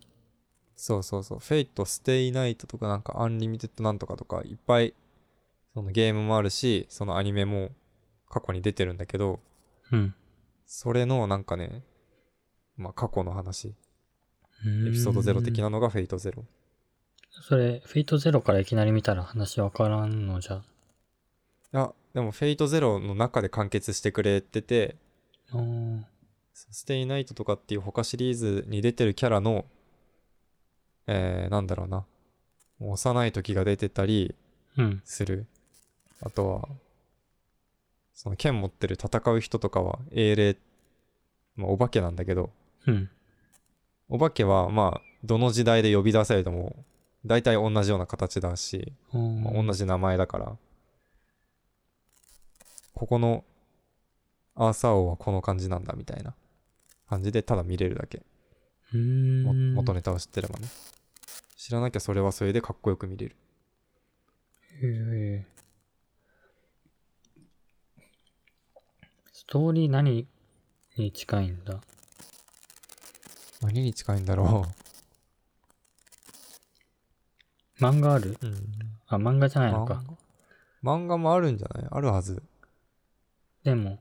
[0.76, 1.38] そうそうそう。
[1.38, 4.94] Fate、stay night とかなんか Unlimited なんとかとかいっぱい、
[5.72, 7.70] そのゲームもあるし、そのアニメも
[8.28, 9.40] 過去に出てるんだけど、
[9.92, 10.14] うん。
[10.66, 11.84] それのなんかね、
[12.76, 13.74] まあ過去の話、
[14.66, 15.60] エエピソードゼロ的。
[15.60, 16.44] なのが Fate Zero。
[17.30, 20.62] それ、フェイトゼロからいきなり見たら話わからんのじゃ。
[21.74, 24.94] いや、でも Fate Zero の中で完結してくれてて、
[26.54, 29.64] ステイナイトとかっていう他シリーズに出てるキャラの、
[31.08, 32.06] えー、なんだろうな。
[32.78, 34.36] 幼い時が出てたり
[34.76, 35.02] うん。
[35.04, 35.46] する。
[36.22, 36.68] あとは、
[38.12, 40.56] その剣持ってる戦う人とかは英霊、
[41.56, 42.50] まあお化けなんだけど、
[42.86, 43.10] うん。
[44.08, 46.84] お化けはまあ、どの時代で呼び出されても、
[47.26, 49.78] 大体同じような形だし、まあ同じ。
[49.78, 50.56] じ名前だから、
[53.04, 53.44] ここの
[54.54, 56.34] アーサー王はこの感じなんだみたいな
[57.06, 58.22] 感じでただ見れるだけ。
[58.94, 60.68] 元ネタを知ってればね。
[61.54, 63.36] 知らなきゃそれはそれでかっこよく見れる。
[64.80, 65.46] へえ。
[69.34, 70.26] ストーリー何
[70.96, 71.82] に近いんだ？
[73.60, 74.64] 何に近いんだろ
[77.78, 78.38] 漫画ある？
[78.40, 78.54] うん。
[79.08, 80.02] あ、漫画じゃないの漫か。
[80.82, 81.86] 画漫画もあるんじゃない？
[81.90, 82.42] あるはず。
[83.64, 83.98] でも、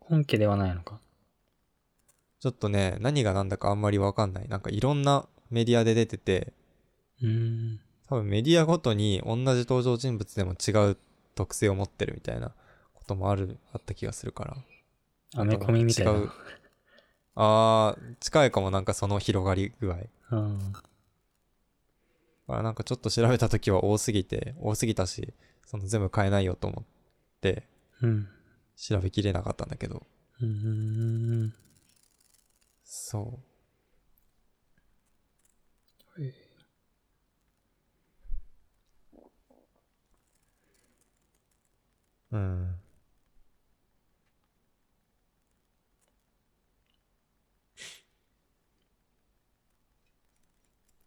[0.00, 1.00] 本家ではないのか。
[2.40, 4.48] ちょっとね、何が何だかあんまりわかんない。
[4.48, 6.52] なんかいろんなメディアで出てて、
[7.22, 7.80] うーん。
[8.08, 10.96] 多分メディアごとに同じ登場人物でも違う
[11.34, 12.52] 特性を持ってるみたいな
[12.94, 14.56] こともある、あった気がするから。
[15.36, 16.12] アメコミみたいな。
[16.12, 16.30] 違う
[17.36, 19.98] あー、近いかもなんかその広がり具合。
[20.32, 20.72] うん。
[20.72, 20.82] だか
[22.48, 25.32] らなんかちょっと調べた時は多すぎて、多すぎたし、
[25.66, 26.84] その全部買えないよと思っ
[27.40, 27.64] て
[28.02, 28.28] うん。
[28.76, 30.06] 調べきれなかったんだけど、
[30.40, 31.54] うん。
[32.84, 33.56] そう。
[42.32, 42.74] うん。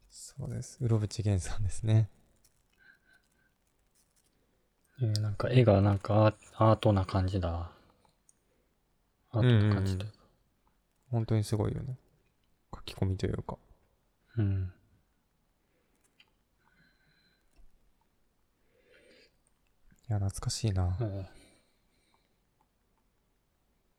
[0.10, 0.78] そうです。
[0.82, 2.10] うろぶちげんさんですね。
[5.02, 7.72] えーなんか絵がなんかアートな感じだ。
[9.32, 10.18] アートな感じというか。
[11.12, 11.98] 本当にすごいよね。
[12.76, 13.58] 書き込みというか。
[14.38, 14.74] うん。
[20.10, 20.98] いや、懐かしいな。
[21.02, 21.26] え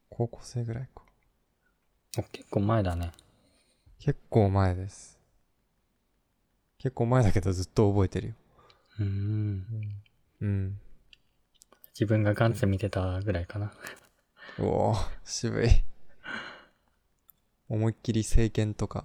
[0.08, 1.02] 高校生ぐらいか。
[2.32, 3.12] 結構前だね。
[4.00, 5.18] 結構前です。
[6.78, 8.34] 結構前だけどずっと覚えてるよ。
[8.98, 9.64] うーん。
[10.40, 10.80] うん。
[11.94, 13.72] 自分がガンツ見てたぐらいかな。
[14.58, 15.68] うおー渋い。
[17.68, 19.04] 思いっきり聖剣とか、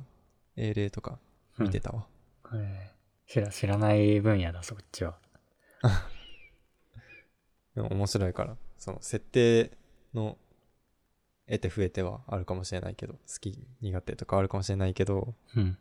[0.57, 1.19] 英霊とか
[1.57, 2.05] 見てたわ。
[2.51, 2.95] うんえー
[3.27, 5.17] 知ら、知らない分野だ、そっちは。
[7.75, 9.71] でも面白いから、その設定
[10.13, 10.37] の
[11.47, 15.77] 得て増えてはあるかもしれないけど、好き苦手とかあるかもしれないけど、うん。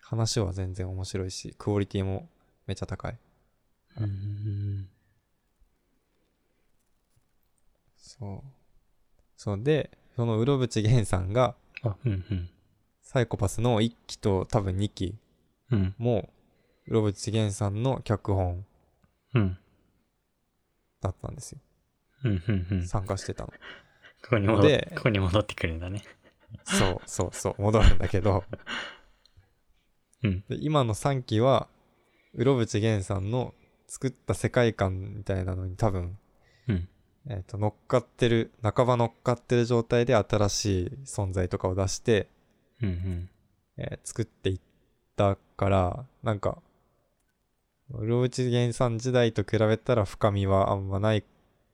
[0.00, 2.28] 話は全然面白いし、クオリティも
[2.66, 3.18] めっちゃ高い。
[3.96, 4.88] うーん。
[8.18, 8.48] そう。
[9.36, 12.50] そうで、そのうろぶちげんさんが、あ、うんうん。
[13.00, 15.16] サイコパスの1期と多分2期
[15.70, 15.94] うん。
[15.98, 16.28] も、
[16.86, 18.64] うろぶちげんさんの脚本
[19.34, 19.58] うん。
[21.00, 21.60] だったんですよ。
[22.24, 22.42] うん。
[22.46, 22.66] うん。
[22.70, 22.80] うん。
[22.82, 23.52] こ参加してたの。
[24.28, 26.02] こに戻っでここに戻ってくるんだね。
[26.64, 28.44] そうそうそう、戻るんだけど、
[30.22, 30.44] うん。
[30.48, 31.68] で今の3期は、
[32.34, 33.54] うろぶちげんさんの
[33.86, 36.18] 作った世界観みたいなのに多分、
[36.68, 36.88] うん。
[37.28, 42.28] えっ、と、乗っかってる、半ば乗っかってる状態で新しい存在とかを出して、
[42.82, 42.88] うん。
[42.88, 43.28] うん。
[43.76, 44.60] えー作っていっ
[45.16, 46.58] たから、なんか、
[47.90, 51.24] うろぶちげんさん時代と比べたら深みはあんまない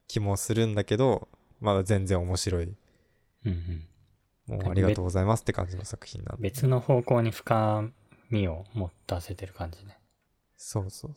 [0.08, 1.28] 気もするんだけど、
[1.60, 2.64] まだ全然面白い。
[2.64, 2.74] うん。
[3.46, 3.88] うん。
[4.46, 6.42] もうありがとうございますって感じの作品なんで。
[6.42, 7.90] 別の方向に深
[8.30, 9.98] みを持たせてる感じね。
[10.56, 11.14] そうそう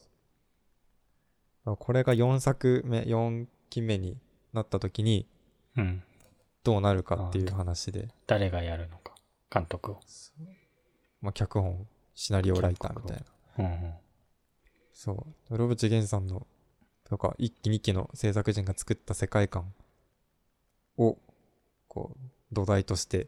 [1.63, 1.77] そう。
[1.77, 4.17] これが4作目、4期目に
[4.53, 5.25] なった時に
[5.77, 6.03] うん。
[6.63, 9.15] どうなるかっていう話で、誰がやるのか。
[9.51, 9.99] 監督を。
[11.21, 13.17] まあ、脚本、シナリオライターみたい
[13.57, 13.65] な。
[13.65, 13.93] うんうん。
[14.93, 15.57] そう。
[15.57, 16.45] ロブチゲンさんの、
[17.03, 19.73] とか、1期2期の制作人が作った世界観
[20.97, 21.17] を、
[21.87, 22.19] こう、
[22.51, 23.27] 土台として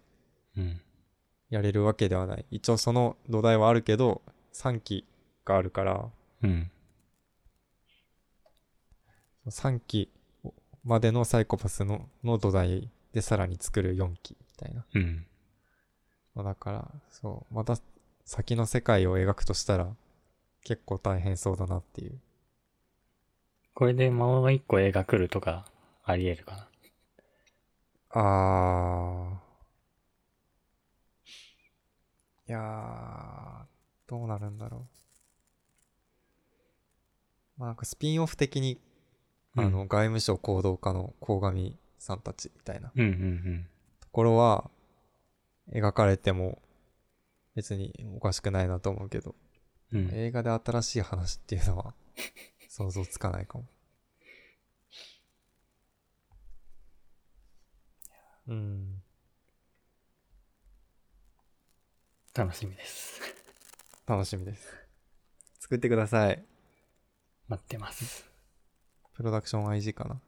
[0.56, 0.82] うん。
[1.50, 2.46] やれるわけではない。
[2.52, 4.22] 一応その土台はあるけど、
[4.54, 5.06] 3期
[5.46, 6.10] があるから、
[6.44, 6.72] うん。
[9.48, 10.10] 3期
[10.84, 14.86] までのサイコパスのの土台でさらに作る4期みたいな。
[14.94, 15.26] うん。
[16.36, 17.78] まあだから、そう、また
[18.26, 19.96] 先の世界を描くとしたら、
[20.64, 22.20] 結構大変そうだなっていう。
[23.74, 25.66] これでもう一個映画来るとか、
[26.04, 26.68] あり得るかな？
[28.10, 29.44] あー。
[32.50, 33.66] いやー、
[34.08, 34.86] どうなるんだろ
[37.58, 37.60] う。
[37.60, 38.80] まあなんかスピンオフ的に、
[39.56, 43.68] あの、うん外務省行動課の鴻上さんたちみたいなうんうん
[44.00, 44.70] ところは、
[45.72, 46.62] 描かれても
[47.56, 49.36] 別におかしくないなと思うけど、
[49.92, 50.10] うん。
[50.10, 50.14] うん。
[50.14, 51.94] 映画で新しい話っていうのは
[52.68, 53.66] 想像つかないかも。
[58.48, 59.04] うん。
[62.34, 63.22] 楽しみです。
[64.08, 64.68] 楽しみです。
[65.60, 66.44] 作ってください。
[67.48, 68.33] 待ってます。
[69.16, 70.20] プロダクション IG かな。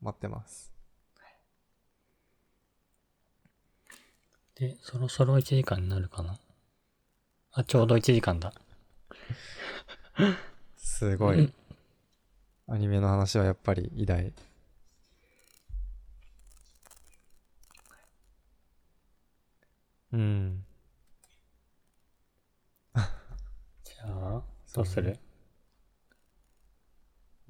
[0.00, 0.72] 待ってます。
[4.56, 6.38] で、そろそろ1時間になるかな？
[7.52, 8.52] あ、ちょうど1時間だ。
[10.76, 11.52] すごい。
[12.68, 14.32] アニメの話はやっぱり偉大。
[20.12, 20.64] うん。
[22.94, 24.42] じゃゃあ、
[24.72, 25.18] どうする？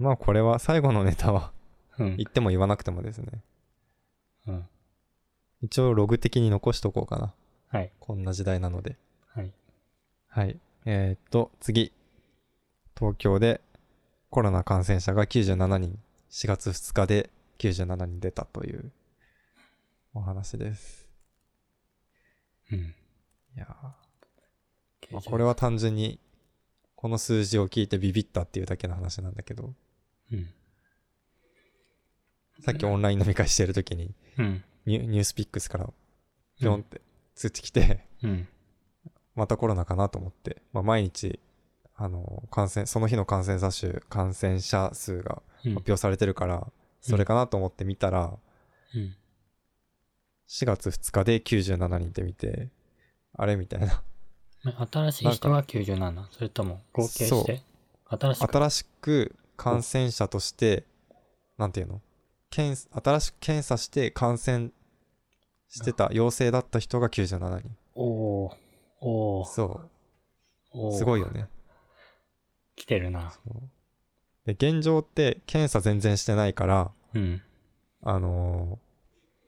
[0.04, 1.50] まあこれは最後のネタは
[1.98, 2.26] うん言。
[2.28, 3.42] っても言わなくてもですね。
[4.46, 4.66] うん。
[5.62, 7.32] 一応ログ的に残しとこうかな。
[7.68, 7.90] はい。
[8.00, 8.98] こんな時代なので。
[9.34, 9.50] はい。
[10.28, 10.58] はい。
[10.84, 11.90] えー、っと、次。
[12.98, 13.62] 東京で
[14.28, 15.98] コロナ感染者が97人、
[16.30, 18.92] 4月2日で97人出たという
[20.12, 21.08] お話です。
[22.70, 22.78] うん。
[22.78, 22.84] い
[23.56, 26.18] やーまあこれは単純に
[26.94, 29.74] この数字を聞いてビビったっていうだけの話なんだけど、
[30.34, 30.48] うん。
[32.62, 34.64] さっきオンライン飲み会してる時にうん。
[34.86, 35.90] ニュニュースピックスから
[36.58, 37.00] ピョンって
[37.34, 38.48] 通知来て、うん。
[39.34, 41.40] またコロナかなと思って、まあ、毎日、
[41.96, 45.74] あの、感染、その日の感染者数、感染者数がうん。
[45.74, 46.66] 発表されてるから、
[47.00, 48.38] それかなと思って見たら、
[48.94, 49.16] うん。
[50.48, 52.68] 4月2日で97人って見て、
[53.36, 54.02] あれみたいな。
[54.90, 56.26] 新しい人が97。
[56.30, 57.62] それとも合計して？
[58.08, 59.34] 新しく。
[59.56, 60.84] 感染者として、
[61.58, 62.00] なんていうの？
[62.50, 64.70] 検新しく検査して感染
[65.68, 67.70] してた、陽性だった人が97人。
[67.94, 68.52] おー。
[69.00, 69.44] おー。
[69.46, 69.88] そ
[70.72, 70.98] おーう。
[70.98, 71.48] すごいよね。
[72.76, 73.32] 来てるな。
[74.46, 77.42] で、現状って検査全然してないから、うん。
[78.02, 78.84] あのー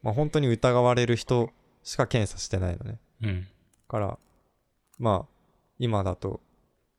[0.03, 1.51] まあ、本当に疑われる人
[1.83, 2.99] しか検査してないのね。
[3.23, 3.47] うん。
[3.89, 4.19] から、
[4.99, 5.35] まあ、
[5.79, 6.41] 今だと、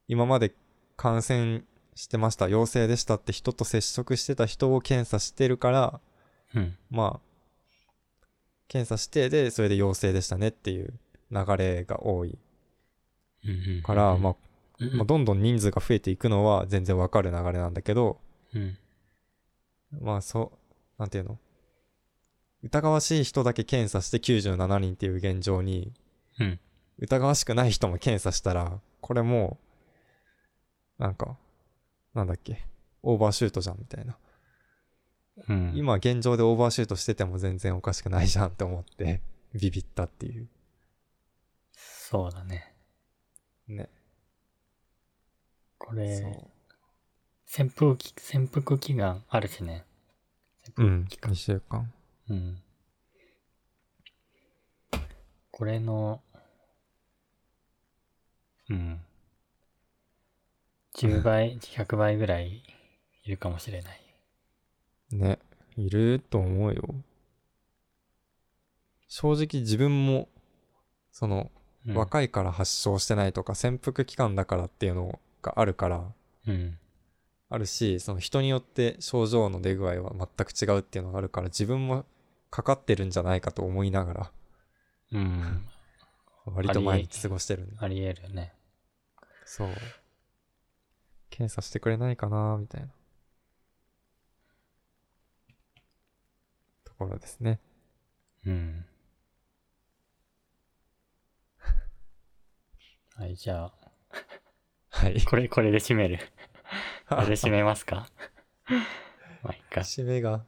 [0.07, 0.53] 今まで
[0.95, 1.63] 感染
[1.97, 5.99] してました、陽性でしたって人と接触してた人を検査してるから、
[6.53, 6.77] うん。
[6.91, 8.25] まあ、
[8.67, 10.93] 検査して、で、それで陽性でしたねっていう
[11.31, 12.37] 流れが多い。
[13.83, 14.35] から、まあ、
[14.79, 18.19] うん、まあ、どんどん人数が増えていくのは全然わかる流れなんだけど、
[18.53, 18.77] うん。
[19.99, 21.39] まあ、そう、なんていうの？
[22.61, 25.93] 疑わしい人だけ検査して97人っていう現状に、
[26.39, 26.59] うん。
[26.99, 29.57] 疑わしくない人も検査したら、これも
[30.99, 31.37] う、なんか、
[32.17, 32.65] なんだっけ、
[33.03, 34.17] オーバーシュートじゃんみたいな。
[35.47, 35.73] うん。
[35.75, 39.21] 今現状でオーバーシュートしてても全然おかしくないじゃんって思って、
[39.53, 40.49] ビビったっていう。
[41.71, 42.73] そうだね。
[43.67, 43.89] ね。
[45.77, 46.23] これ。
[47.45, 49.85] 潜伏期、潜伏期間あるしね。
[50.75, 51.05] うん。
[51.07, 51.93] 期間2週間。
[52.29, 52.61] うん。
[55.51, 56.21] これの、
[58.69, 59.01] うん。
[60.97, 62.63] 10倍、100倍ぐらい
[63.23, 64.01] いるかもしれない。
[65.11, 65.39] ね。
[65.75, 66.83] いると思うよ。
[69.07, 70.27] 正直自分も、
[71.11, 71.51] その、
[71.85, 76.11] うん、若いから発症してないとか、潜伏期間だからっていうのがあるから、
[76.47, 76.79] うん。
[77.49, 82.05] あるし、その人によって症状の出具合は全く違うっていうのがあるから、自分も
[82.49, 84.31] かかってるんじゃないかと思いながら、
[85.13, 85.67] うん。
[86.45, 87.69] 割と毎日過ごしてる。
[87.77, 88.53] あり得るね。
[89.45, 89.69] そう。
[91.29, 92.87] 検査してくれないかなみたいな。
[96.83, 97.59] ところですね。
[98.45, 98.85] うん。
[103.15, 103.73] はい、じゃあ、
[104.89, 105.23] はい。
[105.25, 106.19] これ、これで締める。
[107.09, 108.09] これで締めますか？
[109.43, 109.81] まあ、いっか。
[109.81, 110.45] 締めが、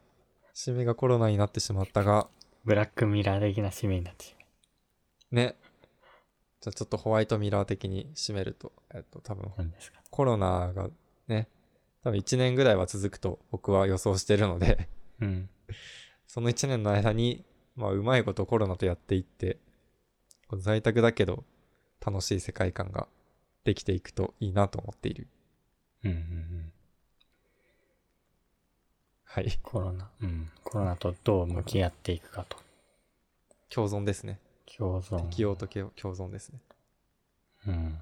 [0.54, 2.28] 締めがコロナになってしまったが、
[2.64, 4.40] ブラックミラー的な締めになってしま
[5.32, 5.56] ね。
[6.60, 9.58] じゃあちょっとホワイトミラー的に締めると、えっと、多分う。
[9.58, 9.99] なんですか？
[10.20, 10.90] コロナが
[11.28, 11.48] ね、
[12.04, 14.86] 多分1年ぐらいは続くと僕は予想してるので、
[15.18, 15.48] うん。
[16.26, 17.42] その1年の間に、
[17.74, 19.56] まあ、うまいことコロナとやっていって、
[20.58, 21.44] 在宅だけど
[22.04, 23.08] 楽しい世界観が
[23.64, 25.26] できていくといいなと思っている。
[26.04, 26.72] うんうんうん。
[29.24, 29.58] はい。
[29.62, 30.50] コロナ、うん。
[30.62, 32.58] コロナとどう向き合っていくかと。
[33.70, 34.38] 共存ですね。
[34.76, 35.18] 共存。
[35.30, 36.60] 適応と共共存ですね。
[37.68, 37.98] うん。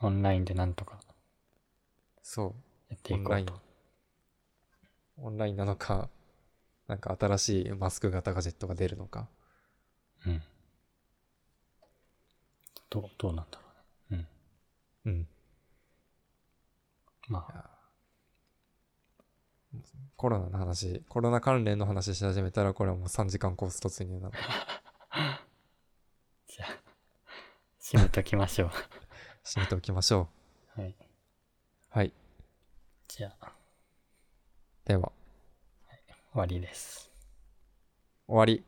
[0.00, 1.00] オンラインでなんとか
[2.22, 2.54] そう。
[2.90, 3.54] やっていこオンラインうと。。
[5.18, 6.08] オンラインなのか、
[6.86, 9.28] なんか新しいマスク型ガジェットが出るのか。
[10.26, 10.42] うん。
[12.88, 13.64] どう、どうなんだろ
[14.12, 14.26] うね。
[15.06, 15.12] うん。
[15.12, 15.28] うん。
[17.28, 17.70] まあ、
[20.16, 24.38] コロナの話、コロナ関連の話し始めたら、これはもう3時間コース突入なので。
[26.48, 26.68] じゃあ、
[27.80, 28.70] 締めときましょう。
[29.44, 30.28] 締めておきましょ
[30.76, 30.90] はい。
[30.90, 30.94] う。
[31.90, 32.12] はい。
[33.08, 33.52] じゃあ、
[34.84, 35.12] では、
[36.32, 37.10] 終わりです。
[38.26, 38.64] 終わり。